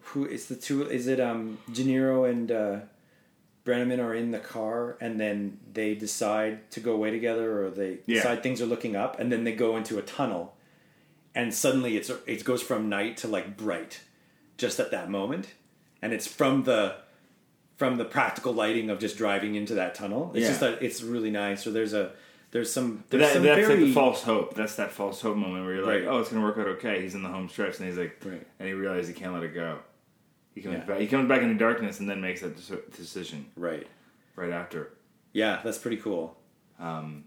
[0.01, 0.87] who is the two?
[0.89, 2.77] Is it um, De Niro and uh,
[3.65, 7.99] Brenneman are in the car, and then they decide to go away together, or they
[8.05, 8.15] Yeah.
[8.17, 10.55] decide things are looking up, and then they go into a tunnel,
[11.35, 14.01] and suddenly it's it goes from night to like bright,
[14.57, 15.53] just at that moment,
[16.01, 16.95] and it's from the
[17.79, 20.31] from the practical lighting of just driving into that tunnel.
[20.35, 20.47] It's Yeah.
[20.49, 21.63] just that it's really nice.
[21.63, 22.11] So there's a
[22.51, 24.53] there's some there's that, some that's very like the false hope.
[24.53, 26.07] That's that false hope moment where you're like, Right.
[26.07, 27.01] oh, it's gonna work out okay.
[27.01, 28.45] He's in the home stretch, and he's like, Right.
[28.59, 29.79] and he realizes he can't let it go.
[30.53, 30.83] He comes Yeah.
[30.83, 30.99] back.
[30.99, 32.57] He comes back into darkness, and then makes that
[32.97, 33.87] decision right.
[34.35, 34.91] right after.
[35.31, 36.37] Yeah, that's pretty cool.
[36.79, 37.23] Um,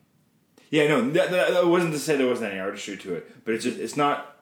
[0.68, 3.54] yeah, no, that, that, that wasn't to say there wasn't any artistry to it, but
[3.54, 4.36] it's just it's not.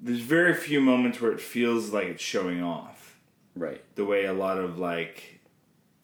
[0.00, 2.93] There's very few moments where it feels like it's showing off
[3.56, 3.80] Right.
[3.94, 5.40] the way a lot of like,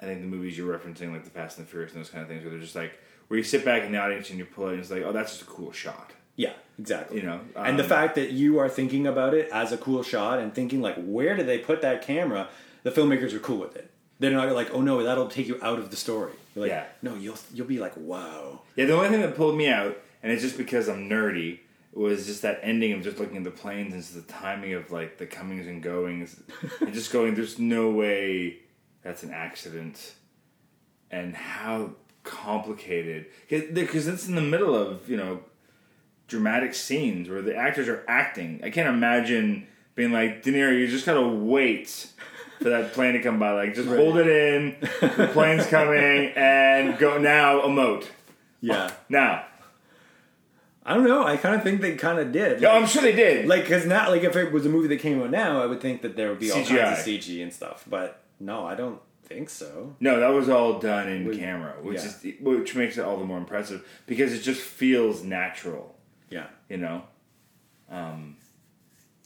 [0.00, 2.22] I think the movies you're referencing, like the Fast and the Furious and those kind
[2.22, 2.92] of things, where they're just like
[3.28, 5.12] where you sit back in the audience and you pull it, and it's like, oh,
[5.12, 7.18] that's just a cool shot, Yeah, exactly.
[7.18, 7.40] you know.
[7.56, 10.52] and the Um, fact that you are thinking about it as a cool shot and
[10.54, 12.48] thinking like, where did they put that camera?
[12.82, 13.90] The filmmakers are cool with it.
[14.18, 16.32] They're not like, oh no, that'll take you out of the story.
[16.54, 16.84] You're like, Yeah.
[17.02, 18.62] no, you'll you'll be like, wow.
[18.76, 21.60] Yeah, the only thing that pulled me out, and it's just because I'm nerdy,
[21.92, 24.90] was just that ending of just looking at the planes and just the timing of
[24.92, 26.40] like the comings and goings,
[26.80, 28.58] and just going, "There's no way
[29.02, 30.14] that's an accident,"
[31.10, 35.40] and how complicated because it's in the middle of you know
[36.28, 38.60] dramatic scenes where the actors are acting.
[38.62, 42.06] I can't imagine being like, De Niro, you just gotta wait.
[42.62, 44.76] For that plane to come by, like just hold it in.
[45.00, 47.62] The plane's coming, and go now.
[47.62, 48.04] Emote
[48.60, 48.92] Yeah.
[49.08, 49.46] now.
[50.90, 51.24] I don't know.
[51.24, 52.60] I kind of think they kind of did.
[52.60, 53.46] Yeah, I'm sure they did.
[53.46, 55.80] like because now like if it was a movie that came out now i would
[55.80, 56.84] think that there would be all CGI.
[56.84, 59.00] kinds of cg and stuff but no i don't
[59.30, 59.94] think so.
[60.00, 62.06] No, that was all done in camera, which yeah.
[62.06, 65.94] is which makes it all the more impressive because it just feels natural.
[66.28, 66.48] Yeah.
[66.68, 67.04] You know,
[67.88, 68.36] um,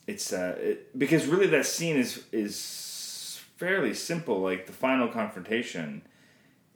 [0.07, 4.41] it's uh, it, because really that scene is is fairly simple.
[4.41, 6.03] Like the final confrontation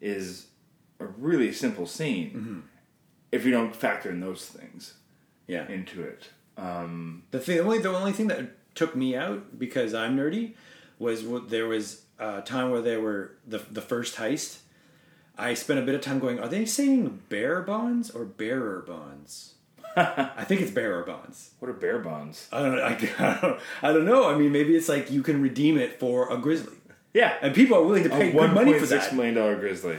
[0.01, 0.47] is
[0.99, 2.61] a really simple scene Mm-hmm.
[3.33, 4.95] If you don't factor in those things
[5.47, 5.69] Yeah.
[5.69, 6.31] into it.
[6.57, 10.55] Um, The thing, the only the only thing that took me out because I'm nerdy
[10.99, 14.59] was what there was a time where there were the the first heist.
[15.37, 16.41] I spent a bit of time going.
[16.41, 19.55] Are they saying bear bonds or bearer bonds?
[19.97, 21.53] I think it's bearer bonds.
[21.61, 22.49] what are bear bonds?
[22.53, 23.61] I don't, I, I don't.
[23.83, 24.29] I don't know.
[24.29, 26.77] I mean, maybe it's like you can redeem it for a grizzly,
[27.15, 29.15] Yeah, and people are willing to pay good money for six that.
[29.17, 29.99] million dollar grizzly.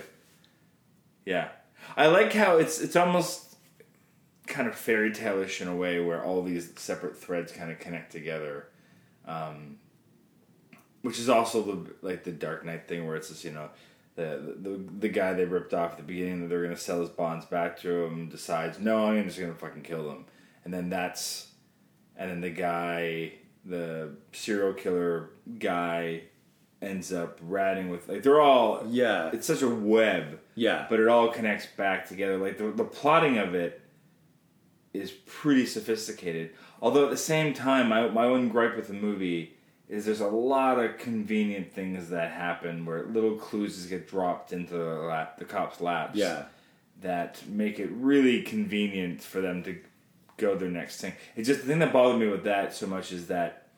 [1.25, 1.49] Yeah,
[1.97, 3.55] I like how it's it's almost
[4.47, 8.11] kind of fairy tale-ish in a way where all these separate threads kind of connect
[8.11, 8.67] together,
[9.27, 9.77] um,
[11.01, 13.69] which is also the like the Dark Knight thing where it's just you know.
[14.15, 16.99] The, the, the guy they ripped off at the beginning that they're going to sell
[16.99, 20.25] his bonds back to him decides no I'm just going to fucking kill them
[20.65, 21.51] and then that's
[22.17, 23.31] and then the guy
[23.63, 26.23] the serial killer guy
[26.81, 29.29] ends up ratting with like they're all Yeah.
[29.31, 33.37] it's such a web Yeah, but it all connects back together like the, the plotting
[33.37, 33.81] of it
[34.91, 36.49] is pretty sophisticated
[36.81, 39.55] although at the same time my, my one gripe with the movie
[39.87, 44.53] is there's a lot of convenient things that happen where little clues just get dropped
[44.53, 46.45] into the, lap, the cops laps yeah,
[47.01, 49.79] that make it really convenient for them to
[50.37, 51.13] go their next thing.
[51.35, 53.69] It's just the thing that bothered me with that so much is that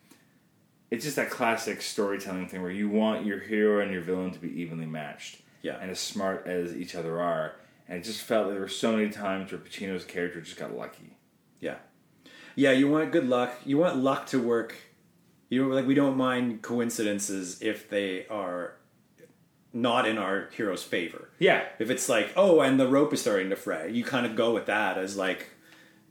[0.92, 4.40] it's just that classic storytelling thing where you want your hero and your villain to
[4.40, 5.41] be evenly matched.
[5.62, 5.78] Yeah.
[5.82, 7.54] And as smart as each other are.
[7.88, 10.76] And it just felt like there were so many times where Pacino's character just got
[10.76, 11.18] lucky.
[11.60, 11.76] yeah,
[12.56, 12.72] yeah.
[12.72, 13.56] You want good luck.
[13.66, 14.76] You want luck to work.
[15.50, 18.76] You know, like we don't mind coincidences if they are
[19.74, 21.30] not in our hero's favor.
[21.40, 21.64] Yeah.
[21.80, 24.54] If it's like, oh, and the rope is starting to fray, you kind of go
[24.54, 25.48] with that as like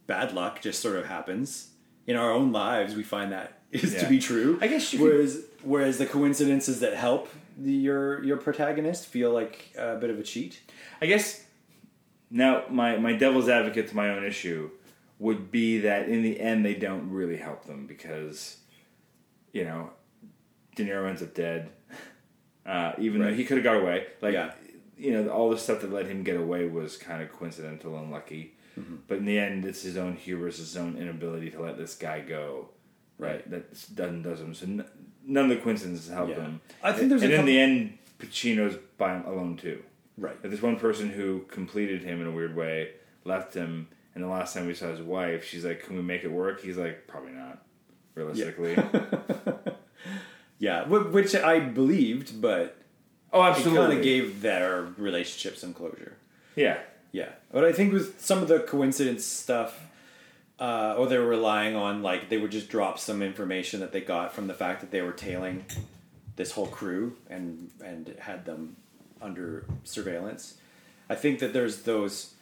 [0.07, 1.69] bad luck just sort of happens.
[2.07, 4.59] In our own lives, we find that is to be true.
[4.61, 7.29] I guess you could- whereas whereas the coincidences that help
[7.63, 10.61] the, your your protagonist feel like a bit of a cheat.
[11.01, 11.45] I guess
[12.31, 14.71] now my, my devil's advocate to my own issue
[15.19, 18.59] would be that in the end they don't really help them because
[19.53, 19.91] you know
[20.77, 21.71] De Niro ends up dead,
[22.67, 24.07] uh, even though he could have got away.
[24.23, 24.53] Like Yeah.
[24.97, 28.11] you know all the stuff that let him get away was kind of coincidental and
[28.11, 28.55] lucky.
[28.79, 28.97] Mm-hmm.
[29.09, 32.21] But in the end, it's his own hubris, his own inability to let this guy
[32.21, 32.69] go.
[33.19, 33.49] Right.
[33.51, 34.55] That doesn't does him.
[34.55, 34.85] So
[35.31, 36.37] none of the coincidences help Yeah.
[36.43, 36.61] him.
[36.83, 39.83] I think there's and in the end, Pacino's by him alone too.
[40.19, 40.33] Right.
[40.43, 42.91] Like, There's one person who completed him in a weird way,
[43.25, 46.25] left him, and the last time we saw his wife, she's like, "Can we make
[46.25, 47.63] it work?" He's like, "Probably not."
[48.15, 48.77] Realistically,
[50.59, 52.77] Yeah, wh- which I believed, but
[53.33, 56.17] oh, absolutely, kind of gave their relationship some closure.
[56.57, 56.79] yeah,
[57.13, 59.81] Yeah, but I think with some of the coincidence stuff,
[60.61, 64.01] uh, or they were relying on like they would just drop some information that they
[64.01, 65.65] got from the fact that they were tailing
[66.37, 68.77] this whole crew and and had them
[69.23, 70.59] under surveillance.
[71.09, 72.35] I think that there's those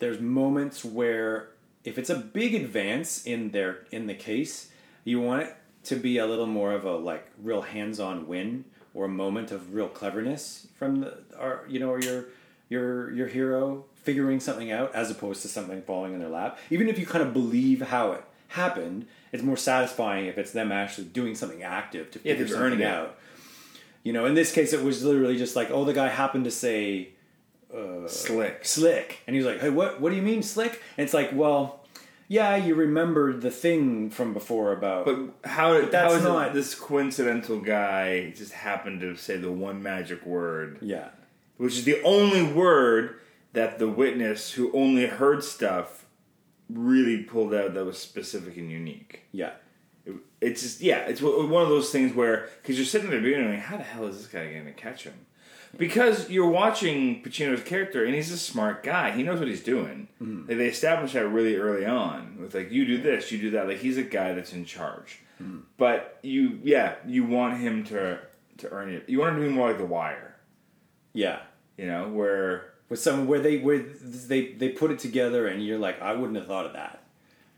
[0.00, 1.50] there's moments where
[1.84, 4.70] if it's a big advance in their in the case,
[5.04, 9.04] you want it to be a little more of a like real hands-on win or
[9.04, 12.24] a moment of real cleverness from the our you know or your
[12.68, 16.58] your your hero figuring something out as opposed to something falling in their lap.
[16.70, 20.72] Even if you kind of believe how it happened, it's more satisfying if it's them
[20.72, 22.86] actually doing something active to Yeah, figure they've something it.
[22.86, 23.18] out.
[24.04, 26.50] You know, in this case, it was literally just like, oh, the guy happened to
[26.50, 27.08] say
[27.76, 28.64] uh, slick.
[28.64, 31.30] slick and he was like hey what what do you mean slick and it's like
[31.34, 31.84] well
[32.28, 35.18] yeah you remembered the thing from before about But
[35.50, 39.50] how did that's how is not- it this coincidental guy just happened to say the
[39.50, 41.08] one magic word, yeah
[41.56, 43.16] which is the only word
[43.56, 46.04] that the witness who only heard stuff
[46.68, 49.22] really pulled out that was specific and unique.
[49.32, 49.52] yeah
[50.04, 53.48] It- It's just yeah, it's one of those things where because you're sitting there being
[53.50, 55.14] like, how the hell is this guy going to catch him?
[55.78, 59.10] Because you're watching Pacino's character, and he's a smart guy.
[59.10, 60.08] He knows what he's doing.
[60.22, 60.48] Mm-hmm.
[60.48, 63.66] Like, they establish that really early on with like, you do this, you do that.
[63.68, 65.18] Like he's a guy that's in charge.
[65.42, 65.58] Mm-hmm.
[65.76, 68.18] But you, yeah, you want him to
[68.58, 69.08] to earn it.
[69.08, 70.36] You want him to be more like The Wire,
[71.12, 71.40] yeah
[71.78, 75.78] you know, where with some where they where they they put it together and you're
[75.78, 77.02] like i wouldn't have thought of that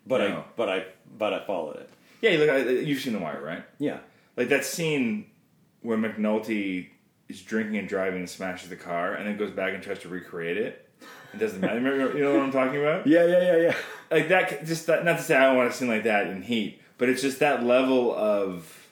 [0.07, 0.85] but i but i
[1.19, 3.65] but i followed it yeah, you look, you've seen The Wire, right?
[3.79, 3.99] yeah
[4.37, 5.27] Like that scene
[5.83, 6.89] where McNulty
[7.29, 10.09] is drinking and driving and smashes the car, and then goes back and tries to
[10.09, 10.89] recreate it.
[11.33, 11.75] It doesn't matter.
[11.77, 13.07] Remember, you know what I'm talking about?
[13.07, 13.75] yeah yeah yeah yeah
[14.11, 14.65] Like that.
[14.67, 15.05] Just that.
[15.05, 17.39] Not to say I don't want a scene like that in Heat, but it's just
[17.41, 18.89] that level of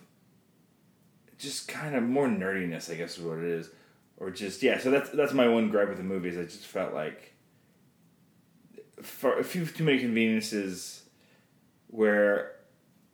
[1.39, 3.71] just kind of more nerdiness, I guess is what it is,
[4.17, 4.79] or just yeah.
[4.79, 7.33] So that's that's my one gripe with the movie is I just felt like
[9.03, 11.03] for a few too many conveniences
[11.89, 12.53] where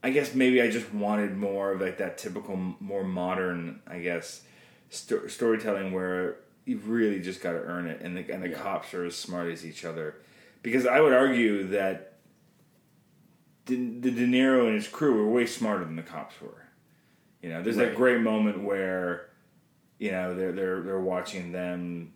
[0.02, 4.42] I guess maybe I just wanted more of like that typical more modern I guess
[4.90, 8.58] sto- storytelling where you really just got to earn it, and the and the Yeah.
[8.58, 10.16] cops are as smart as each other.
[10.62, 12.18] Because I would argue that
[13.66, 16.66] the De Niro and his crew were way smarter than the cops were.
[17.42, 19.30] You know, there's that great moment where,
[20.02, 22.12] you know, they're they're they're watching them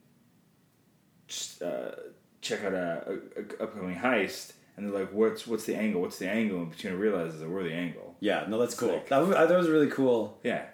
[1.28, 1.92] just, uh,
[2.40, 6.00] check out a, a, a upcoming heist, and they're like, "What's what's the angle?
[6.00, 8.16] What's the angle?" And Pacino realizes that we're the angle.
[8.18, 8.88] Yeah, no, that's cool.
[8.88, 9.08] Sick.
[9.10, 10.40] That was, it was really cool.
[10.42, 10.64] Yeah.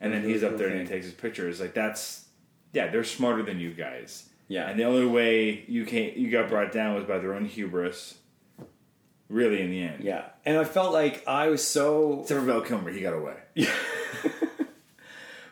[0.00, 1.60] And then Really he's up cool there and he takes his pictures.
[1.60, 2.26] Like that's,
[2.72, 4.28] yeah, they're smarter than you guys.
[4.46, 4.68] Yeah.
[4.68, 8.16] And the only way you can you got brought down was by their own hubris.
[9.28, 10.04] Really, in the end.
[10.04, 12.20] Yeah, and I felt like I was so.
[12.20, 13.38] Except for Val Kilmer, he got away.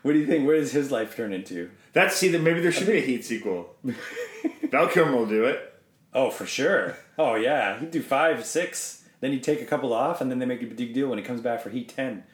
[0.03, 0.47] What do you think?
[0.47, 1.71] Where does his life turn into?
[1.93, 3.75] That's see that maybe there should be a Heat sequel.
[4.71, 5.75] Val Kilmer will do it.
[6.15, 6.97] Oh, for sure.
[7.19, 9.05] Oh yeah, he'd do five, six.
[9.21, 11.25] Then he'd take a couple off, and then they make a big deal when he
[11.25, 12.25] comes back for Heat Ten.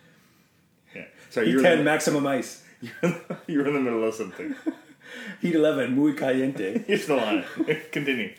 [0.94, 1.04] Yeah.
[1.30, 2.62] Sorry, Heat you're, Ten, in maximum ice.
[3.46, 4.54] you're in the middle of something.
[5.40, 6.84] Heat Eleven, muy caliente.
[6.86, 7.90] You're still on it.
[7.92, 8.32] Continue.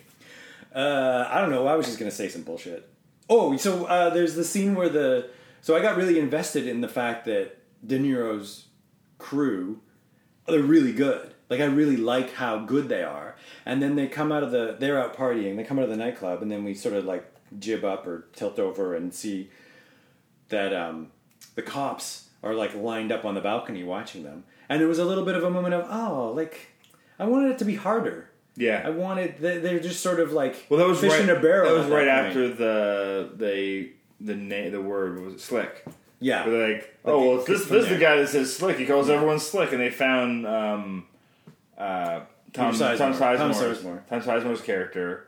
[0.73, 1.67] Uh, I don't know.
[1.67, 2.87] I was just gonna say some bullshit.
[3.29, 5.29] Oh, so uh, there's the scene where the
[5.61, 8.66] so I got really invested in the fact that De Niro's
[9.17, 9.79] crew
[10.47, 11.33] they're really good.
[11.49, 13.35] Like I really like how good they are.
[13.65, 15.57] And then they come out of the they're out partying.
[15.57, 17.25] They come out of the nightclub, and then we sort of like
[17.59, 19.49] jib up or tilt over and see
[20.49, 21.11] that um,
[21.55, 24.43] the cops are like lined up on the balcony watching them.
[24.69, 26.69] And it was a little bit of a moment of oh, like
[27.19, 28.29] I wanted it to be harder.
[28.55, 31.29] Yeah, I wanted they- they're just sort of like Well, that was fish right, in
[31.29, 31.69] a barrel.
[31.69, 32.09] That was right point.
[32.09, 35.85] after the they the na- the word was it slick.
[36.19, 38.77] Yeah, they're like, oh well, this this is the guy that says slick.
[38.77, 41.05] He calls everyone slick, and they found um,
[41.77, 42.21] uh,
[42.53, 42.97] Tom Tom Sizemore.
[42.97, 44.07] Tom Sizemore's Sizemore.
[44.09, 45.27] Tom Sizemore's character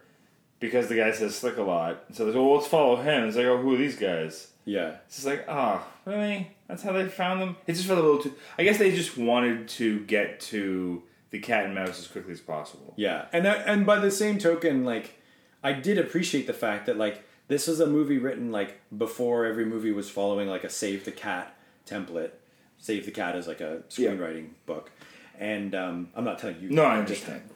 [0.60, 2.04] because the guy says slick a lot.
[2.14, 3.28] So they go, well, let's follow him.
[3.28, 4.48] It's like, oh, who are these guys?
[4.66, 6.52] yeah, It's just like, oh, really?
[6.68, 7.56] That's how they found them.
[7.66, 8.34] It just felt a little too.
[8.58, 12.42] I guess they just wanted to get to the cat and mouse as quickly as
[12.42, 12.94] possible.
[12.98, 13.26] yeah.
[13.32, 15.20] And that, and by the same token, like
[15.64, 19.66] I did appreciate the fact that like this was a movie written like before every
[19.66, 21.54] movie was following like a Save the Cat
[21.86, 22.32] template.
[22.78, 24.12] Save the Cat is like a Yeah.
[24.12, 24.90] screenwriting book,
[25.38, 26.70] and um, I'm not telling you.
[26.70, 27.50] No, I I'm just understand.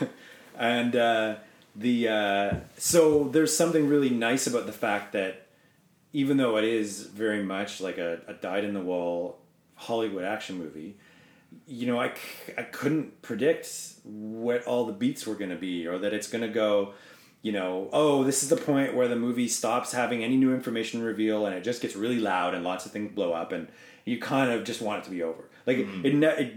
[0.58, 1.36] and uh,
[1.76, 5.46] the uh, so there's something really nice about the fact that
[6.12, 9.38] even though it is very much like a, a dyed in the wall
[9.76, 10.96] Hollywood action movie,
[11.66, 13.68] you know, I, c- I couldn't predict
[14.04, 16.92] what all the beats were going to be or that it's going to go,
[17.42, 21.02] you know, oh, this is the point where the movie stops having any new information
[21.02, 23.68] reveal and it just gets really loud and lots of things blow up and
[24.04, 25.44] you kind of just want it to be over.
[25.66, 26.20] Like it, mm-hmm.
[26.20, 26.54] ne- it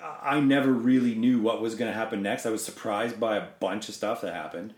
[0.00, 2.46] I never really knew what was going to happen next.
[2.46, 4.74] I was surprised by a bunch of stuff that happened.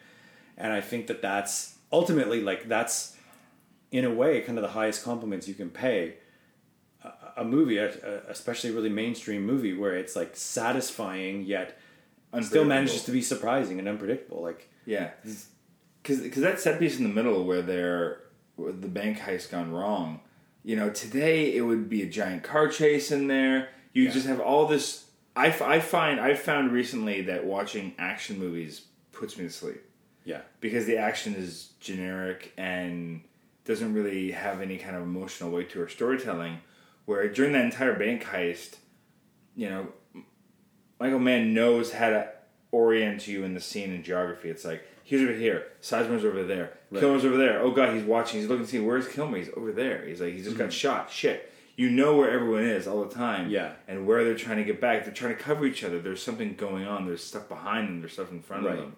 [0.56, 3.16] And I think that that's ultimately like that's
[3.90, 6.14] in a way kind of the highest compliments you can pay
[7.02, 11.78] a, a movie, especially a really mainstream movie where it's like satisfying yet
[12.42, 14.42] still manages to be surprising and unpredictable.
[14.42, 15.10] Like Yeah,
[16.02, 18.22] because that set piece in the middle where they're
[18.56, 20.20] where the bank heist gone wrong.
[20.64, 23.68] You know, today it would be a giant car chase in there.
[23.92, 24.10] You Yeah.
[24.12, 25.04] just have all this.
[25.36, 29.82] I, I find I found recently that watching action movies puts me to sleep
[30.24, 33.20] yeah, because the action is generic and
[33.66, 36.60] doesn't really have any kind of emotional weight to her storytelling.
[37.04, 38.76] Where during that entire bank heist,
[39.54, 39.88] you know,
[40.98, 42.28] Michael Mann knows how to
[42.70, 44.50] orient you in the scene and geography.
[44.50, 47.00] It's like he's over here, Sizemore's over there, Right.
[47.00, 47.60] Kilmer's over there.
[47.60, 48.40] Oh god, he's watching.
[48.40, 49.36] He's looking to see where's Kilmer.
[49.38, 50.04] He's over there.
[50.06, 50.64] He's like he's just Mm-hmm.
[50.64, 51.10] got shot.
[51.10, 51.52] Shit.
[51.76, 53.50] You know where everyone is all the time.
[53.50, 53.72] Yeah.
[53.86, 55.04] And where they're trying to get back.
[55.04, 56.00] They're trying to cover each other.
[56.00, 57.06] There's something going on.
[57.06, 58.00] There's stuff behind them.
[58.00, 58.72] There's stuff in front Right.
[58.74, 58.96] of them.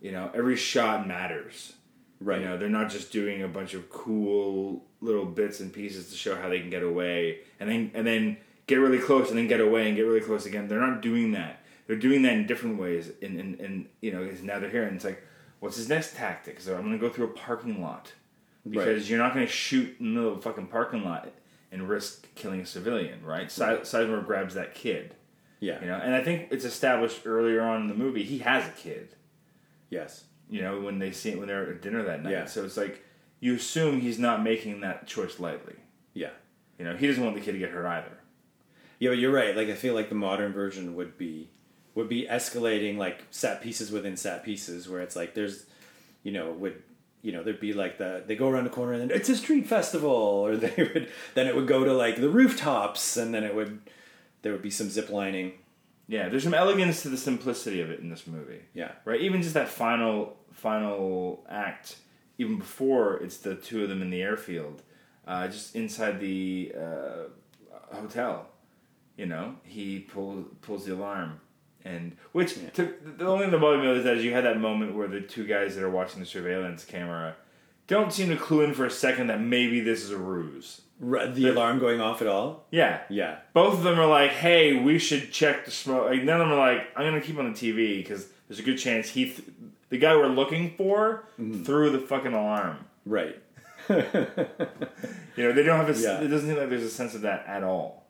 [0.00, 1.74] You know, every shot matters.
[2.20, 2.40] right.
[2.40, 6.16] You know, they're not just doing a bunch of cool little bits and pieces to
[6.16, 9.46] show how they can get away, and then and then get really close, and then
[9.48, 10.66] get away, and get really close again.
[10.68, 11.60] They're not doing that.
[11.86, 13.10] They're doing that in different ways.
[13.22, 15.22] And and, and you know, now they're here, and it's like,
[15.60, 16.60] what's his next tactic?
[16.60, 18.12] So I'm going to go through a parking lot
[18.68, 19.08] because Right.
[19.10, 21.28] you're not going to shoot in the middle of a fucking parking lot
[21.70, 23.50] and risk killing a civilian, right?
[23.50, 25.14] Si- Sizemore grabs that kid,
[25.60, 28.66] yeah, you know, and I think it's established earlier on in the movie he has
[28.66, 29.14] a kid
[29.90, 32.32] yes, you know, when they see it when they're at dinner that night.
[32.32, 32.44] Yeah.
[32.46, 33.02] So it's like
[33.40, 35.76] you assume he's not making that choice lightly.
[36.14, 36.30] yeah.
[36.78, 38.18] You know, he doesn't want the kid to get hurt either.
[38.98, 39.54] Yeah, but you're right.
[39.56, 41.50] Like I feel like the modern version would be
[41.94, 45.66] would be escalating like set pieces within set pieces, where it's like there's,
[46.22, 46.82] you know, would
[47.22, 49.36] you know there'd be like the they go around the corner and then it's a
[49.36, 50.10] street festival
[50.46, 53.80] or they would then it would go to like the rooftops and then it would
[54.42, 55.52] there would be some zip lining
[56.06, 58.60] Yeah, there's some elegance to the simplicity of it in this movie.
[58.74, 59.22] yeah Right?
[59.22, 61.96] Even just that final final act,
[62.36, 64.82] even before it's the two of them in the airfield,
[65.26, 68.48] uh, just inside the uh, hotel.
[69.16, 71.40] You know, he pulls pulls the alarm,
[71.84, 72.70] and which Yeah.
[72.70, 75.20] took the only thing that bothered me was that you had that moment where the
[75.20, 77.36] two guys that are watching the surveillance camera
[77.86, 80.80] don't seem to clue in for a second that maybe this is a ruse.
[81.00, 84.76] Ru- the alarm going off at all Yeah, yeah both of them are like, "Hey,
[84.78, 87.52] we should check the smoke." Like, none of them are like, "I'm gonna keep on
[87.52, 89.42] the TV because there's a good chance he, th-
[89.90, 91.64] the guy we're looking for, Mm-hmm.
[91.64, 93.36] threw the fucking alarm." right
[93.88, 96.00] You know, they don't have a.
[96.00, 96.20] Yeah.
[96.20, 98.03] It doesn't seem like there's a sense of that at all.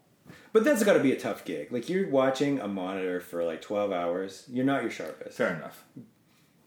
[0.54, 1.70] But that's got to be a tough gig.
[1.70, 5.36] Like you're watching a monitor for like 12 hours you're not your sharpest.
[5.36, 5.84] Fair enough.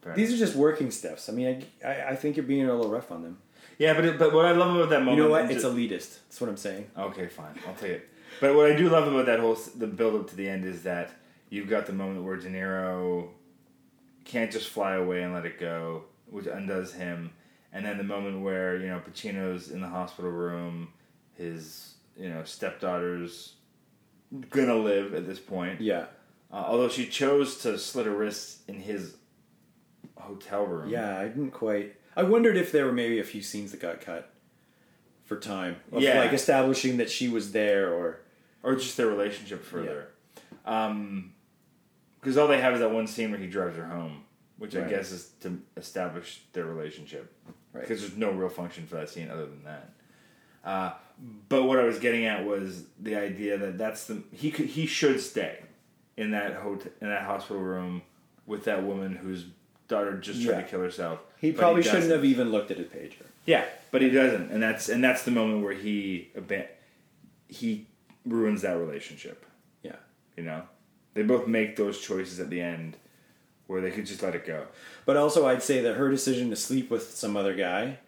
[0.01, 1.27] Fair these are just working steps.
[1.29, 3.39] I mean I, I, I think you're being a little rough on them.
[3.79, 5.49] Yeah, but it, but what I love about that moment, you know what?
[5.49, 6.19] it's ju- elitist.
[6.27, 6.89] That's what i'm saying.
[6.97, 8.09] Okay, fine, I'll take it.
[8.41, 10.83] But what I do love about that whole the build up to the end is
[10.83, 11.11] that
[11.49, 13.29] you've got the moment where De Niro
[14.25, 17.31] can't just fly away and let it go, which undoes him,
[17.71, 20.89] and then the moment where you know Pacino's in the hospital room,
[21.35, 23.53] his you know stepdaughter's
[24.49, 25.81] gonna live at this point.
[25.81, 26.05] yeah
[26.51, 29.15] Uh, although she chose to slit her wrists in his
[30.17, 30.89] hotel room.
[30.89, 31.95] Yeah, I didn't quite.
[32.15, 34.31] I wondered if there were maybe a few scenes that got cut
[35.25, 36.19] for time, of Yeah.
[36.19, 38.21] like establishing that she was there, or
[38.63, 40.09] or just their relationship further.
[40.65, 41.33] um
[42.19, 44.23] Because all they have is that one scene where he drives her home,
[44.57, 47.31] which I guess is to establish their relationship.
[47.73, 47.81] Right.
[47.81, 49.91] Because there's no real function for that scene other than that.
[50.67, 50.91] Uh,
[51.49, 54.85] but what I was getting at was the idea that that's the he could he
[54.85, 55.59] should stay
[56.17, 58.01] in that hotel in that hospital room
[58.45, 59.45] with that woman whose
[59.87, 60.61] daughter just tried Yeah.
[60.63, 61.19] to kill herself.
[61.39, 63.23] he probably shouldn't have even looked at his pager.
[63.45, 66.29] Yeah, but he doesn't, and that's and that's the moment where he
[67.47, 67.87] he
[68.25, 69.45] ruins that relationship.
[69.83, 69.95] Yeah,
[70.35, 70.63] You know,
[71.13, 72.97] they both make those choices at the end
[73.67, 74.65] where they could just let it go.
[75.05, 77.99] but also I'd say that her decision to sleep with some other guy,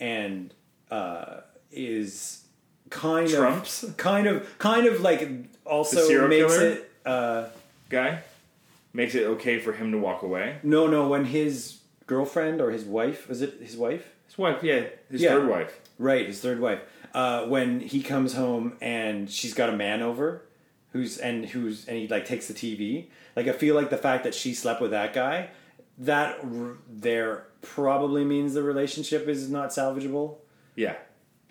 [0.00, 0.52] and
[0.90, 1.40] uh,
[1.70, 2.44] is
[2.90, 3.82] kind Trumps?
[3.82, 5.28] of kind of kind of like
[5.64, 5.96] also
[6.28, 6.68] makes killer?
[6.70, 6.90] it.
[7.06, 7.46] Uh,
[7.88, 8.22] Guy
[8.92, 10.56] makes it okay for him to walk away.
[10.62, 14.14] no, no, when his girlfriend or his wife was it his wife?
[14.26, 15.30] His wife, yeah, his Yeah.
[15.30, 15.80] third wife.
[15.98, 16.80] Right, his third wife.
[17.14, 20.42] Uh, when he comes home and she's got a man over,
[20.92, 23.06] who's and who's and he like takes the TV.
[23.36, 25.48] Like I feel like the fact that she slept with that guy,
[25.98, 30.36] that r- there probably means the relationship is not salvageable.
[30.76, 30.94] Yeah,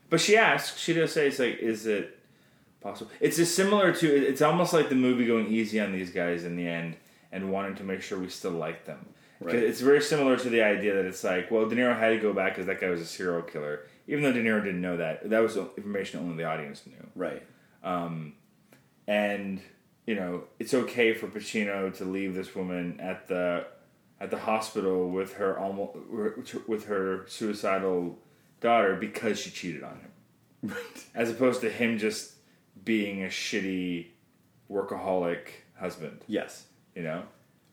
[0.09, 0.79] but she asks.
[0.79, 2.17] She does say, "It's like, is it
[2.81, 4.07] possible?" It's just similar to.
[4.07, 6.95] It's almost like the movie going easy on these guys in the end
[7.31, 9.05] and wanting to make sure we still like them.
[9.39, 9.55] Right.
[9.55, 12.33] It's very similar to the idea that it's like, well, De Niro had to go
[12.33, 15.29] back because that guy was a serial killer, even though De Niro didn't know that.
[15.29, 17.07] That was information only the audience knew.
[17.15, 17.41] Right.
[17.81, 18.33] Um,
[19.07, 19.61] and
[20.05, 23.65] you know it's okay for Pacino to leave this woman at the
[24.19, 25.97] at the hospital with her almost
[26.67, 28.17] with her suicidal
[28.61, 30.11] daughter because she cheated on him,
[30.63, 31.05] Right.
[31.15, 32.33] as opposed to him just
[32.83, 34.07] being a shitty
[34.69, 35.47] workaholic
[35.79, 36.21] husband.
[36.27, 36.65] Yes.
[36.95, 37.23] You know,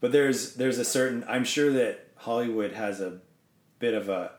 [0.00, 3.18] But there's there's a certain I'm sure that Hollywood has a
[3.78, 4.32] bit of a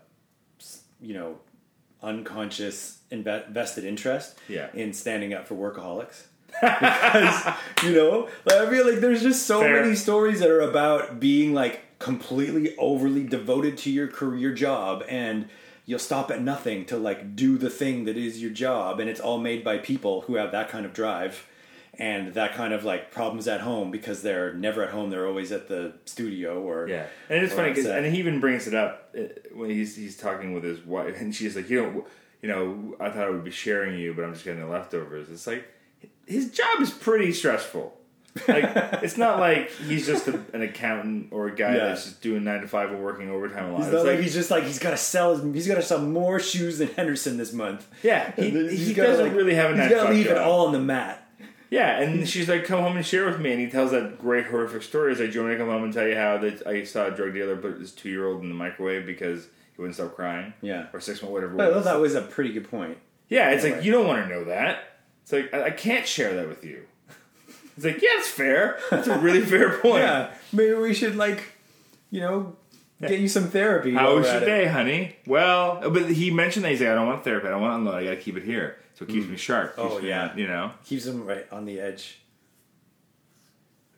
[1.01, 1.39] you know
[2.01, 4.69] unconscious invested interest Yeah.
[4.73, 6.23] in standing up for workaholics.
[6.47, 9.81] because you know, like, I feel like there's just so Fair.
[9.83, 15.49] many stories that are about being like completely overly devoted to your career job and
[15.87, 19.19] you'll stop at nothing to like do the thing that is your job and it's
[19.19, 21.47] all made by people who have that kind of drive
[21.99, 25.51] and that kind of like problems at home because they're never at home they're always
[25.51, 29.15] at the studio or yeah, and it's funny because and he even brings it up
[29.17, 29.23] uh,
[29.53, 32.05] when he's he's talking with his wife, and she's like, you know,
[32.41, 35.29] you know, I thought I would be sharing you, but I'm just getting the leftovers.
[35.29, 35.67] It's like
[36.25, 37.96] his job is pretty stressful.
[38.47, 38.65] Like
[39.03, 41.85] it's not like he's just a, an accountant or a guy Yeah.
[41.87, 43.81] that's just doing nine to five and working overtime a lot.
[43.81, 45.99] Not like, like, he's just like he's got to sell his, he's got to sell
[46.01, 47.87] more shoes than Henderson this month.
[48.03, 50.67] yeah, he, he gotta, doesn't like- really have a He's got to leave it all
[50.67, 51.23] on the mat.
[51.69, 54.45] Yeah, and she's like, "Come home and share with me." And he tells that great
[54.45, 55.11] horrific story.
[55.11, 56.85] He's like, "Do you want me to come home and tell you how that I
[56.85, 59.43] saw a drug dealer put his two year old in the microwave because
[59.75, 60.85] he wouldn't stop crying?" Yeah.
[60.93, 61.61] or six months, whatever.
[61.61, 62.97] I thought that was a pretty good point.
[63.27, 64.99] Yeah, it's like you don't want to know that.
[65.23, 66.83] It's like I, I can't share that with you.
[67.77, 68.79] It's like yeah, it's fair.
[68.89, 70.03] That's a really fair point.
[70.03, 71.53] Yeah, maybe we should like,
[72.09, 72.55] you know,
[72.99, 73.93] get you some therapy.
[73.93, 75.15] How was your day, honey?
[75.25, 77.47] Well, but he mentioned that he's like, I don't want therapy.
[77.47, 77.95] I don't want to unload.
[77.95, 79.31] I got to keep it here, so it keeps mm.
[79.31, 79.75] me sharp.
[79.77, 80.35] Oh, me yeah.
[80.35, 80.71] you know.
[80.85, 82.19] Keeps him right on the edge.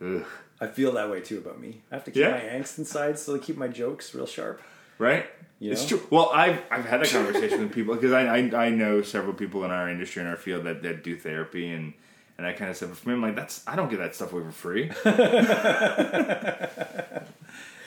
[0.01, 0.25] Ugh.
[0.61, 1.81] I feel that way too about me.
[1.91, 2.31] I have to keep Yeah.
[2.31, 4.61] my angst inside so I keep my jokes real sharp.
[4.97, 5.25] Right?
[5.59, 5.97] You It's know?
[5.97, 6.07] true.
[6.09, 9.63] Well, I've I've had that conversation with people because I, I I know several people
[9.63, 11.93] in our industry in our field that, that do therapy and
[12.39, 14.15] and I kind of said, but for me, I'm like, that's I don't get that
[14.15, 14.83] stuff away for free.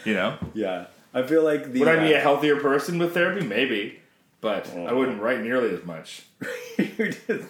[0.04, 0.86] you know, Yeah.
[1.14, 3.44] I feel like the would I be uh, a healthier person with therapy?
[3.46, 4.00] Maybe,
[4.40, 4.86] but Oh.
[4.86, 6.22] I wouldn't write nearly as much.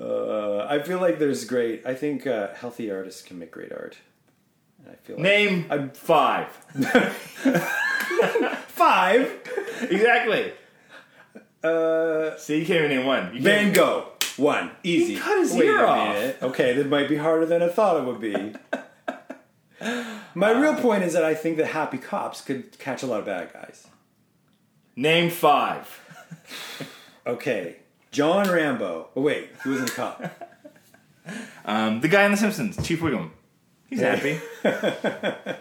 [0.00, 1.84] Uh, I feel like there's great.
[1.86, 3.98] I think uh, healthy artists can make great art.
[4.78, 6.46] And I feel like Name I'm- five
[8.68, 9.30] five.
[9.90, 10.52] exactly.
[11.62, 13.38] Uh, See, you can't even name one.
[13.40, 15.14] Van Gogh, one easy.
[15.14, 16.14] He cut his Wait ear a off.
[16.14, 16.38] minute.
[16.42, 18.54] Okay, that might be harder than I thought it would be.
[20.34, 23.26] My real point is that I think that happy cops could catch a lot of
[23.26, 23.86] bad guys.
[24.96, 26.00] Name five.
[27.26, 27.76] Okay,
[28.10, 29.08] John Rambo.
[29.16, 30.48] Oh wait, he wasn't a cop.
[31.64, 33.30] Um, the guy in The Simpsons, Chief Wiggum.
[33.88, 34.40] He's happy.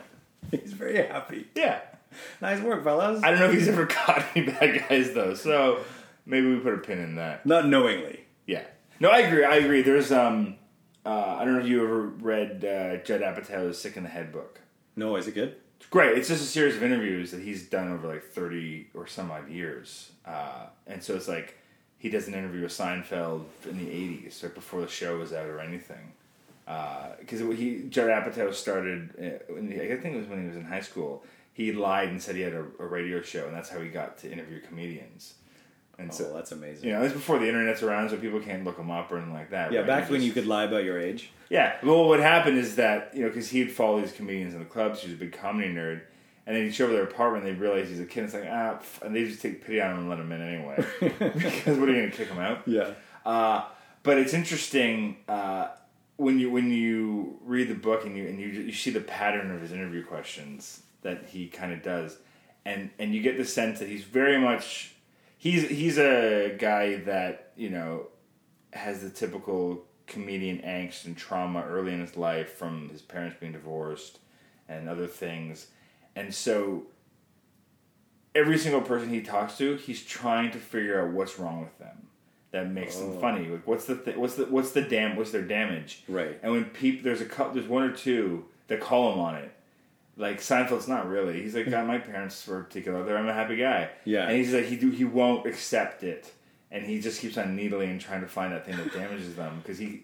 [0.52, 1.48] He's very happy.
[1.56, 1.82] Yeah.
[2.42, 3.24] Nice work, fellas.
[3.24, 5.80] I don't know if he's ever caught any bad guys though, so
[6.26, 7.46] maybe we put a pin in that.
[7.46, 8.21] Not knowingly.
[8.52, 8.64] Yeah.
[9.00, 9.46] No, I agree.
[9.46, 9.82] I agree.
[9.82, 10.56] There's um,
[11.06, 14.34] uh, I don't know if you ever read uh, Judd Apatow's "Sick in the Head"
[14.34, 14.60] book.
[14.98, 15.56] No, is it good?
[15.80, 16.18] It's great.
[16.18, 19.50] It's just a series of interviews that he's done over like thirty or some odd
[19.50, 21.58] years, uh, and so it's like
[21.98, 25.48] he does an interview with Seinfeld in the '80s, right before the show was out
[25.48, 26.12] or anything.
[27.20, 30.58] Because he Judd Apatow started, uh, in the, I think it was when he was
[30.58, 31.24] in high school.
[31.54, 34.18] He lied and said he had a, a radio show, and that's how he got
[34.20, 35.36] to interview comedians.
[35.98, 36.88] And Oh, so, that's amazing.
[36.90, 39.34] you know, it's before the internet's around, so people can't look him up or anything
[39.36, 39.72] like that.
[39.72, 39.88] Yeah, right?
[39.88, 41.30] back when just- you could lie about your age.
[41.50, 41.76] yeah.
[41.84, 45.02] Well, what happened is that you know because he'd follow these comedians in the clubs.
[45.02, 46.02] He was a big comedy nerd,
[46.48, 47.46] and then he'd show up at their apartment.
[47.46, 48.22] and They realize he's a kid.
[48.24, 50.42] And It's like ah, and they just take pity on him and let him in
[50.42, 50.84] anyway.
[51.00, 52.64] because what are you going to kick him out?
[52.68, 52.92] Yeah.
[53.26, 53.66] Uh,
[54.04, 55.68] but it's interesting uh,
[56.18, 59.52] when you when you read the book and you and you you see the pattern
[59.52, 62.18] of his interview questions that he kind of does,
[62.66, 64.96] and and you get the sense that he's very much
[65.42, 68.06] he's he's a guy that you know
[68.74, 73.52] has the typical comedian angst and trauma early in his life from his parents being
[73.52, 74.20] divorced
[74.70, 75.68] and other things,
[76.16, 76.84] and so
[78.36, 82.08] every single person he talks to, he's trying to figure out what's wrong with them
[82.52, 83.20] that makes them oh.
[83.20, 83.48] funny.
[83.48, 86.04] Like, what's the th- what's the what's the dam what's their damage?
[86.08, 86.38] Right.
[86.44, 89.52] And when people there's a couple, there's one or two that call him on it.
[90.22, 91.42] Like Seinfeld's not really.
[91.42, 93.18] He's like, God, my parents were together.
[93.18, 93.90] I'm a happy guy.
[94.06, 94.28] Yeah.
[94.28, 96.32] And he's like, he do he won't accept it,
[96.70, 99.60] and he just keeps on needling and trying to find that thing that damages them
[99.64, 100.04] because he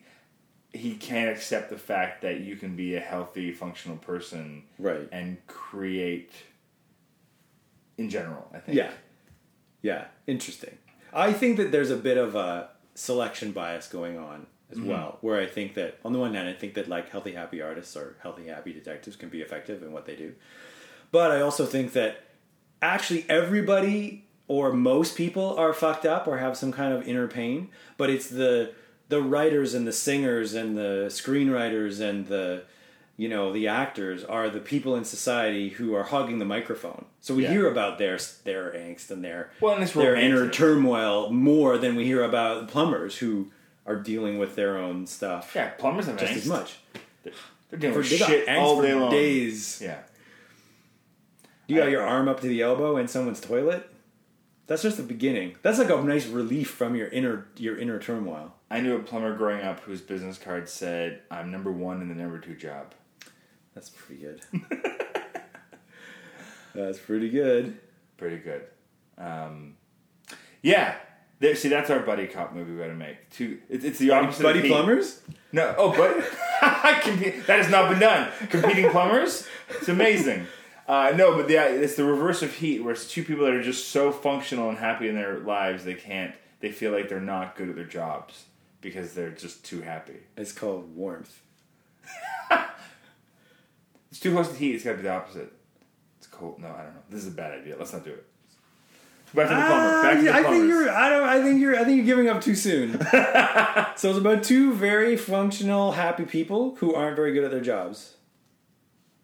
[0.74, 5.08] he can't accept the fact that you can be a healthy, functional person Right.
[5.12, 6.32] and create
[7.98, 8.48] in general.
[8.54, 8.78] I think.
[8.78, 8.92] Yeah.
[9.82, 10.06] Yeah.
[10.26, 10.78] Interesting.
[11.14, 14.90] I think that there's a bit of a selection bias going on as mm-hmm.
[14.90, 17.62] well, where I think that on the one hand, I think that like healthy, happy
[17.62, 20.34] artists or healthy, happy detectives can be effective in what they do.
[21.12, 22.24] But I also think that
[22.82, 27.70] actually everybody or most people are fucked up or have some kind of inner pain,
[27.98, 28.74] but it's the
[29.10, 32.64] the writers and the singers and the screenwriters and the
[33.16, 37.06] you know the actors are the people in society who are hogging the microphone.
[37.20, 37.52] So we Yeah.
[37.52, 42.06] hear about their their angst and their Well, and their inner turmoil more than we
[42.06, 43.52] hear about plumbers who
[43.88, 46.38] are dealing with their own stuff Yeah, plumbers have just angst.
[46.38, 46.78] as much.
[47.70, 49.10] They're dealing For, with they shit all day long.
[49.12, 49.82] days.
[49.82, 50.00] Yeah.
[51.68, 53.90] You got your arm up to the elbow in someone's toilet.
[54.68, 55.56] That's just the beginning.
[55.62, 58.54] That's like a nice relief from your inner your inner turmoil.
[58.70, 62.16] I knew a plumber growing up whose business card said, "I'm number one in the
[62.16, 62.94] number two job."
[63.74, 64.42] That's pretty good.
[66.76, 67.78] That's pretty good.
[68.18, 68.64] Pretty good.
[69.18, 69.76] Um,
[70.62, 70.96] yeah.
[71.40, 73.30] There, see, that's our buddy cop movie we got to make.
[73.30, 73.60] Two.
[73.70, 74.40] It's, it's the opposite.
[74.40, 74.70] of Buddy Heat.
[74.70, 75.22] plumbers?
[75.52, 75.76] No.
[75.78, 76.18] Oh, but
[76.62, 78.30] that has not been done.
[78.50, 79.48] Competing plumbers.
[79.70, 80.48] It's amazing.
[80.88, 83.62] Uh, no, but yeah, it's the reverse of Heat, where it's two people that are
[83.62, 86.34] just so functional and happy in their lives they can't.
[86.60, 88.46] They feel like they're not good at their jobs
[88.82, 90.16] because they're just too happy.
[90.36, 91.42] It's called warmth.
[94.10, 94.76] It's too close to Heat.
[94.76, 95.52] It's got to be the opposite.
[96.18, 96.60] It's cold.
[96.60, 97.02] No, I don't know.
[97.10, 97.76] This is a bad idea.
[97.78, 98.26] Let's not do it.
[99.34, 100.02] Back to the plumber.
[100.02, 100.60] Back to the Ah, I plumbers.
[100.60, 100.90] think you're.
[100.90, 101.24] I don't.
[101.30, 101.76] I think you're.
[101.80, 103.00] I think you're giving up too soon.
[103.96, 108.16] so it's about two very functional, happy people who aren't very good at their jobs.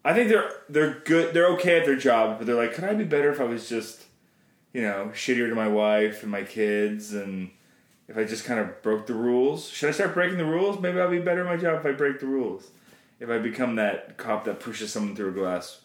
[0.04, 1.32] I think they're they're good.
[1.34, 3.68] They're okay at their job, but they're like, could I be better if I was
[3.68, 4.02] just,
[4.72, 7.50] you know, shittier to my wife and my kids, and
[8.06, 9.68] if I just kind of broke the rules?
[9.68, 10.78] Should I start breaking the rules?
[10.80, 12.70] Maybe I'll be better at my job if I break the rules.
[13.20, 15.80] If I become that cop that pushes someone through a glass,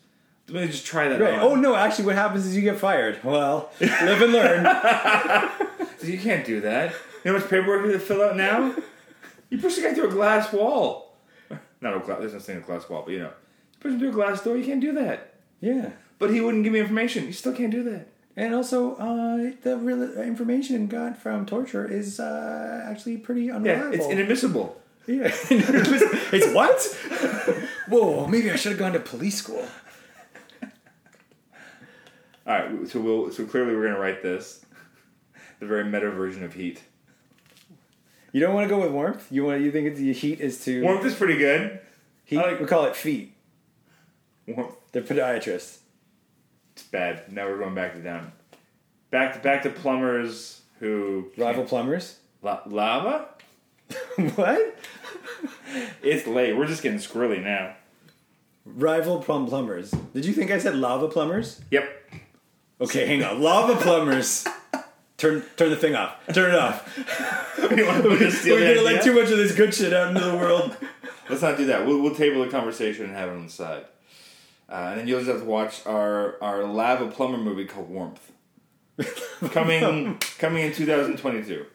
[0.51, 1.19] let me just try that.
[1.19, 1.39] Right.
[1.39, 1.75] Oh no!
[1.75, 3.23] Actually, what happens is you get fired.
[3.23, 4.65] Well, live and learn.
[6.01, 6.93] You can't do that.
[7.25, 8.73] You know how much paperwork you have to fill out now?
[9.49, 11.17] You push the guy through a glass wall.
[11.81, 12.19] Not a glass.
[12.21, 14.41] There's no saying a glass wall, but you know, you push him through a glass
[14.41, 14.55] door.
[14.55, 15.33] You can't do that.
[15.59, 15.89] yeah.
[16.17, 17.25] But he wouldn't give me information.
[17.25, 18.07] You still can't do that.
[18.37, 23.93] And also, uh, the real information got from torture is uh, actually pretty Yeah, unreliable.
[23.95, 24.81] it's inadmissible.
[25.05, 25.23] Yeah.
[25.49, 26.81] it's what?
[27.89, 29.65] Whoa, maybe I should have gone to police school.
[32.49, 34.65] All right, so we'll so clearly we're gonna write this,
[35.59, 36.81] the very meta version of Heat.
[38.31, 39.27] You don't want to go with warmth.
[39.31, 39.61] You want.
[39.61, 41.79] You think it's, the heat is too Warmth is pretty good.
[42.25, 42.37] Heat.
[42.37, 43.35] Like- we call it feet.
[44.47, 45.77] Warmth, They're podiatrists.
[46.73, 47.31] it's bad.
[47.31, 48.31] Now we're going back to down.
[49.11, 52.17] Back to back to plumbers who Rival plumbers.
[52.41, 53.29] La- lava.
[54.35, 54.75] what?
[56.01, 56.57] It's late.
[56.57, 57.75] We're just getting squirrely now.
[58.65, 59.91] Rival plum plumbers.
[60.13, 61.61] Did you think I said lava plumbers?
[61.71, 62.11] Yep.
[62.81, 63.41] Okay, hang on.
[63.41, 64.47] Lava plumbers.
[65.17, 66.15] Turn turn the thing off.
[66.33, 66.97] Turn it off.
[67.71, 70.15] we want to steal We're the gonna let too much of this good shit out
[70.15, 70.77] into the world.
[71.29, 71.85] Let's not do that.
[71.85, 73.85] We'll, we'll table the conversation and have it on the side.
[74.69, 78.31] Uh, and then you'll just have to watch our, our lava plumber movie called Warmth.
[79.51, 81.65] coming coming in 2022.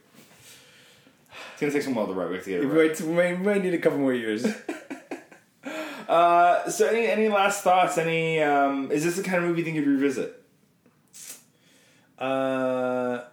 [1.52, 2.30] It's gonna take some while to write.
[2.30, 2.90] We have to get it We right.
[2.90, 4.46] might, we might, we might need a couple more years.
[6.06, 7.96] Uh, so any any last thoughts?
[7.96, 10.43] Any um, is this the kind of movie you think you'd revisit?
[12.18, 13.24] Uh,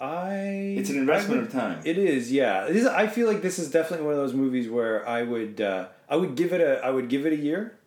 [0.00, 0.74] I.
[0.78, 1.80] It's an investment would- of time.
[1.84, 2.66] It is, yeah.
[2.66, 5.88] Is, I feel like this is definitely one of those movies where I would, uh,
[6.08, 7.78] I would give it a, I would give it a year,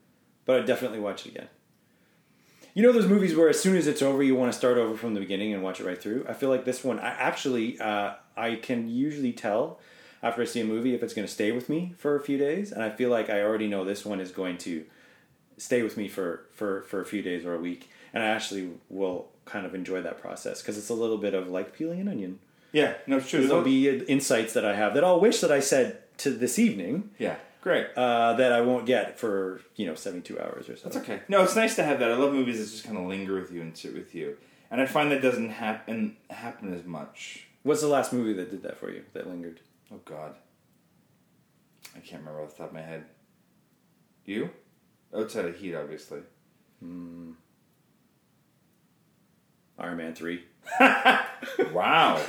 [0.45, 1.47] but I'd definitely watch it again.
[2.73, 4.95] You know those movies where as soon as it's over, you want to start over
[4.95, 6.25] from the beginning and watch it right through.
[6.29, 9.79] I feel like this one, I actually, uh, I can usually tell
[10.23, 12.37] after I see a movie if it's going to stay with me for a few
[12.37, 14.85] days, and I feel like I already know this one is going to
[15.57, 18.71] stay with me for for for a few days or a week, and I actually
[18.89, 22.07] will kind of enjoy that process because it's a little bit of like peeling an
[22.07, 22.39] onion.
[22.71, 23.45] yeah, no, it's true.
[23.47, 27.09] There'll be insights that I have that I'll wish that I said to this evening
[27.17, 27.87] yeah, great.
[27.97, 30.83] uh, that I won't get for you know seventy two hours or so.
[30.83, 31.21] That's okay.
[31.27, 32.11] No, it's nice to have that.
[32.11, 34.37] I love movies that just kind of linger with you and sit with you,
[34.69, 37.47] and I find that doesn't happen happen as much.
[37.63, 39.03] What's the last movie that did that for you?
[39.13, 39.59] That lingered.
[39.93, 40.35] Oh God,
[41.95, 43.05] I can't remember off the top of my head.
[44.25, 44.51] You,
[45.15, 46.19] outside of Heat, obviously.
[49.81, 50.43] Iron Man three.
[51.73, 52.21] Wow,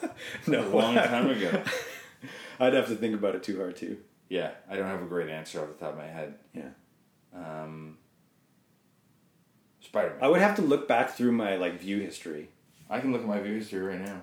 [0.48, 1.62] No, a long time ago.
[2.60, 3.98] I'd have to think about it too hard too.
[4.28, 6.34] Yeah, I don't have a great answer off the top of my head.
[6.52, 6.70] Yeah,
[7.34, 7.98] Um,
[9.80, 10.18] Spider Man.
[10.20, 12.48] I would have to look back through my like view history.
[12.90, 14.22] I can look at my view history right now.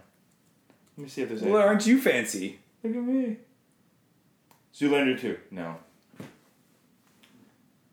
[0.98, 1.64] Let me see if there's Well, any.
[1.68, 2.60] aren't you fancy?
[2.84, 3.38] Look at me.
[4.74, 5.38] Zoolander 2.
[5.52, 5.78] No.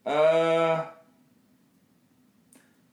[0.04, 0.86] Uh.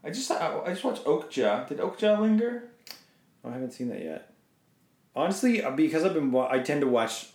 [0.03, 1.67] I just I, I just watched Okja.
[1.67, 2.63] Did Okja linger?
[3.43, 4.33] Oh, I haven't seen that yet.
[5.15, 7.27] Honestly, uh, because I've been, I tend to watch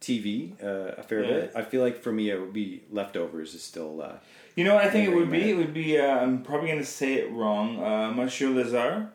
[0.00, 1.30] TV uh, a fair Yeah.
[1.32, 1.52] bit.
[1.54, 4.00] I feel like for me, it would be leftovers is still.
[4.02, 4.14] Uh,
[4.56, 5.50] You know what I think it would be?
[5.50, 5.98] It would be.
[5.98, 7.82] Uh, I'm probably going to say it wrong.
[7.82, 9.08] Uh, Monsieur Lazhar.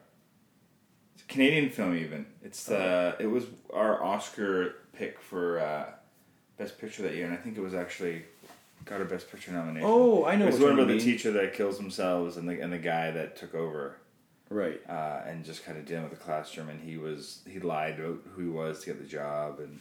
[1.15, 2.25] It's a Canadian film, even.
[2.43, 5.85] It's uh, it was our Oscar pick for uh,
[6.57, 8.23] best picture that year, and I think it was actually
[8.85, 9.87] got her best picture nomination.
[9.89, 12.71] Oh, I know It was one about the teacher that kills themselves and the and
[12.71, 13.97] the guy that took over.
[14.49, 14.79] right.
[14.89, 16.69] uh, and just kind of dealing with the classroom.
[16.69, 19.79] And he was he lied about who he was to get the job, and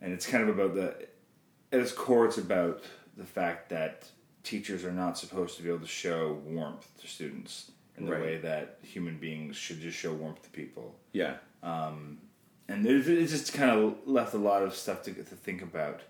[0.00, 0.88] and it's kind of about the
[1.72, 2.82] at its core, it's about
[3.16, 4.08] the fact that
[4.42, 8.20] teachers are not supposed to be able to show warmth to students in the Right.
[8.22, 10.94] way that human beings should just show warmth to people.
[11.12, 11.36] Yeah.
[11.62, 12.18] Um,
[12.68, 16.00] And it, it just kind of left a lot of stuff to to think about.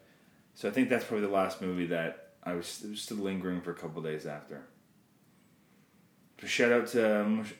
[0.54, 3.70] So I think that's probably the last movie that I was, was still lingering for
[3.70, 4.62] a couple days after.
[6.40, 7.54] So shout out to Mush-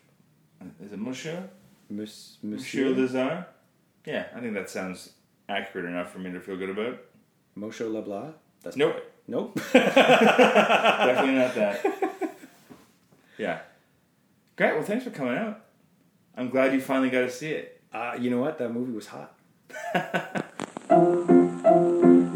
[0.85, 1.49] is it Monsieur?
[1.89, 3.47] Mus- Monsieur Monsieur Lazhar?
[4.05, 5.13] Yeah, I think that sounds
[5.49, 6.99] accurate enough for me to feel good about.
[7.59, 8.35] Moshe Leblanc.
[8.63, 8.95] That's Nope.
[8.95, 9.03] right.
[9.29, 9.55] Nope.
[9.73, 12.35] Definitely not that.
[13.39, 13.61] Yeah.
[14.57, 15.61] Great, well, thanks for coming out.
[16.37, 17.81] I'm glad you finally got to see it.
[17.93, 18.59] uh, you know what?
[18.59, 19.35] That movie was hot.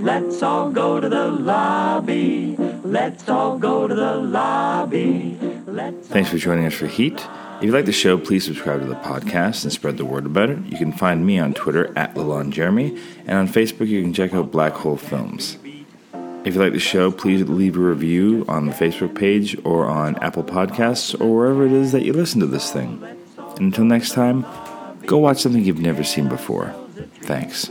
[0.07, 2.55] Let's all go to the lobby.
[2.85, 5.37] Let's all go to the lobby.
[5.67, 7.27] Let's Thanks for joining us for Heat.
[7.57, 10.51] If you like the show, please subscribe to the podcast and spread the word about
[10.51, 10.61] it.
[10.67, 12.97] You can find me on Twitter at Lalon Jeremy,
[13.27, 15.59] and on Facebook you can check out Black Hole Films.
[16.45, 20.15] If you like the show, please leave a review on the Facebook page or on
[20.23, 23.03] Apple Podcasts or wherever it is that you listen to this thing.
[23.39, 24.47] And until next time,
[25.05, 26.73] go watch something you've never seen before.
[27.23, 27.71] Thanks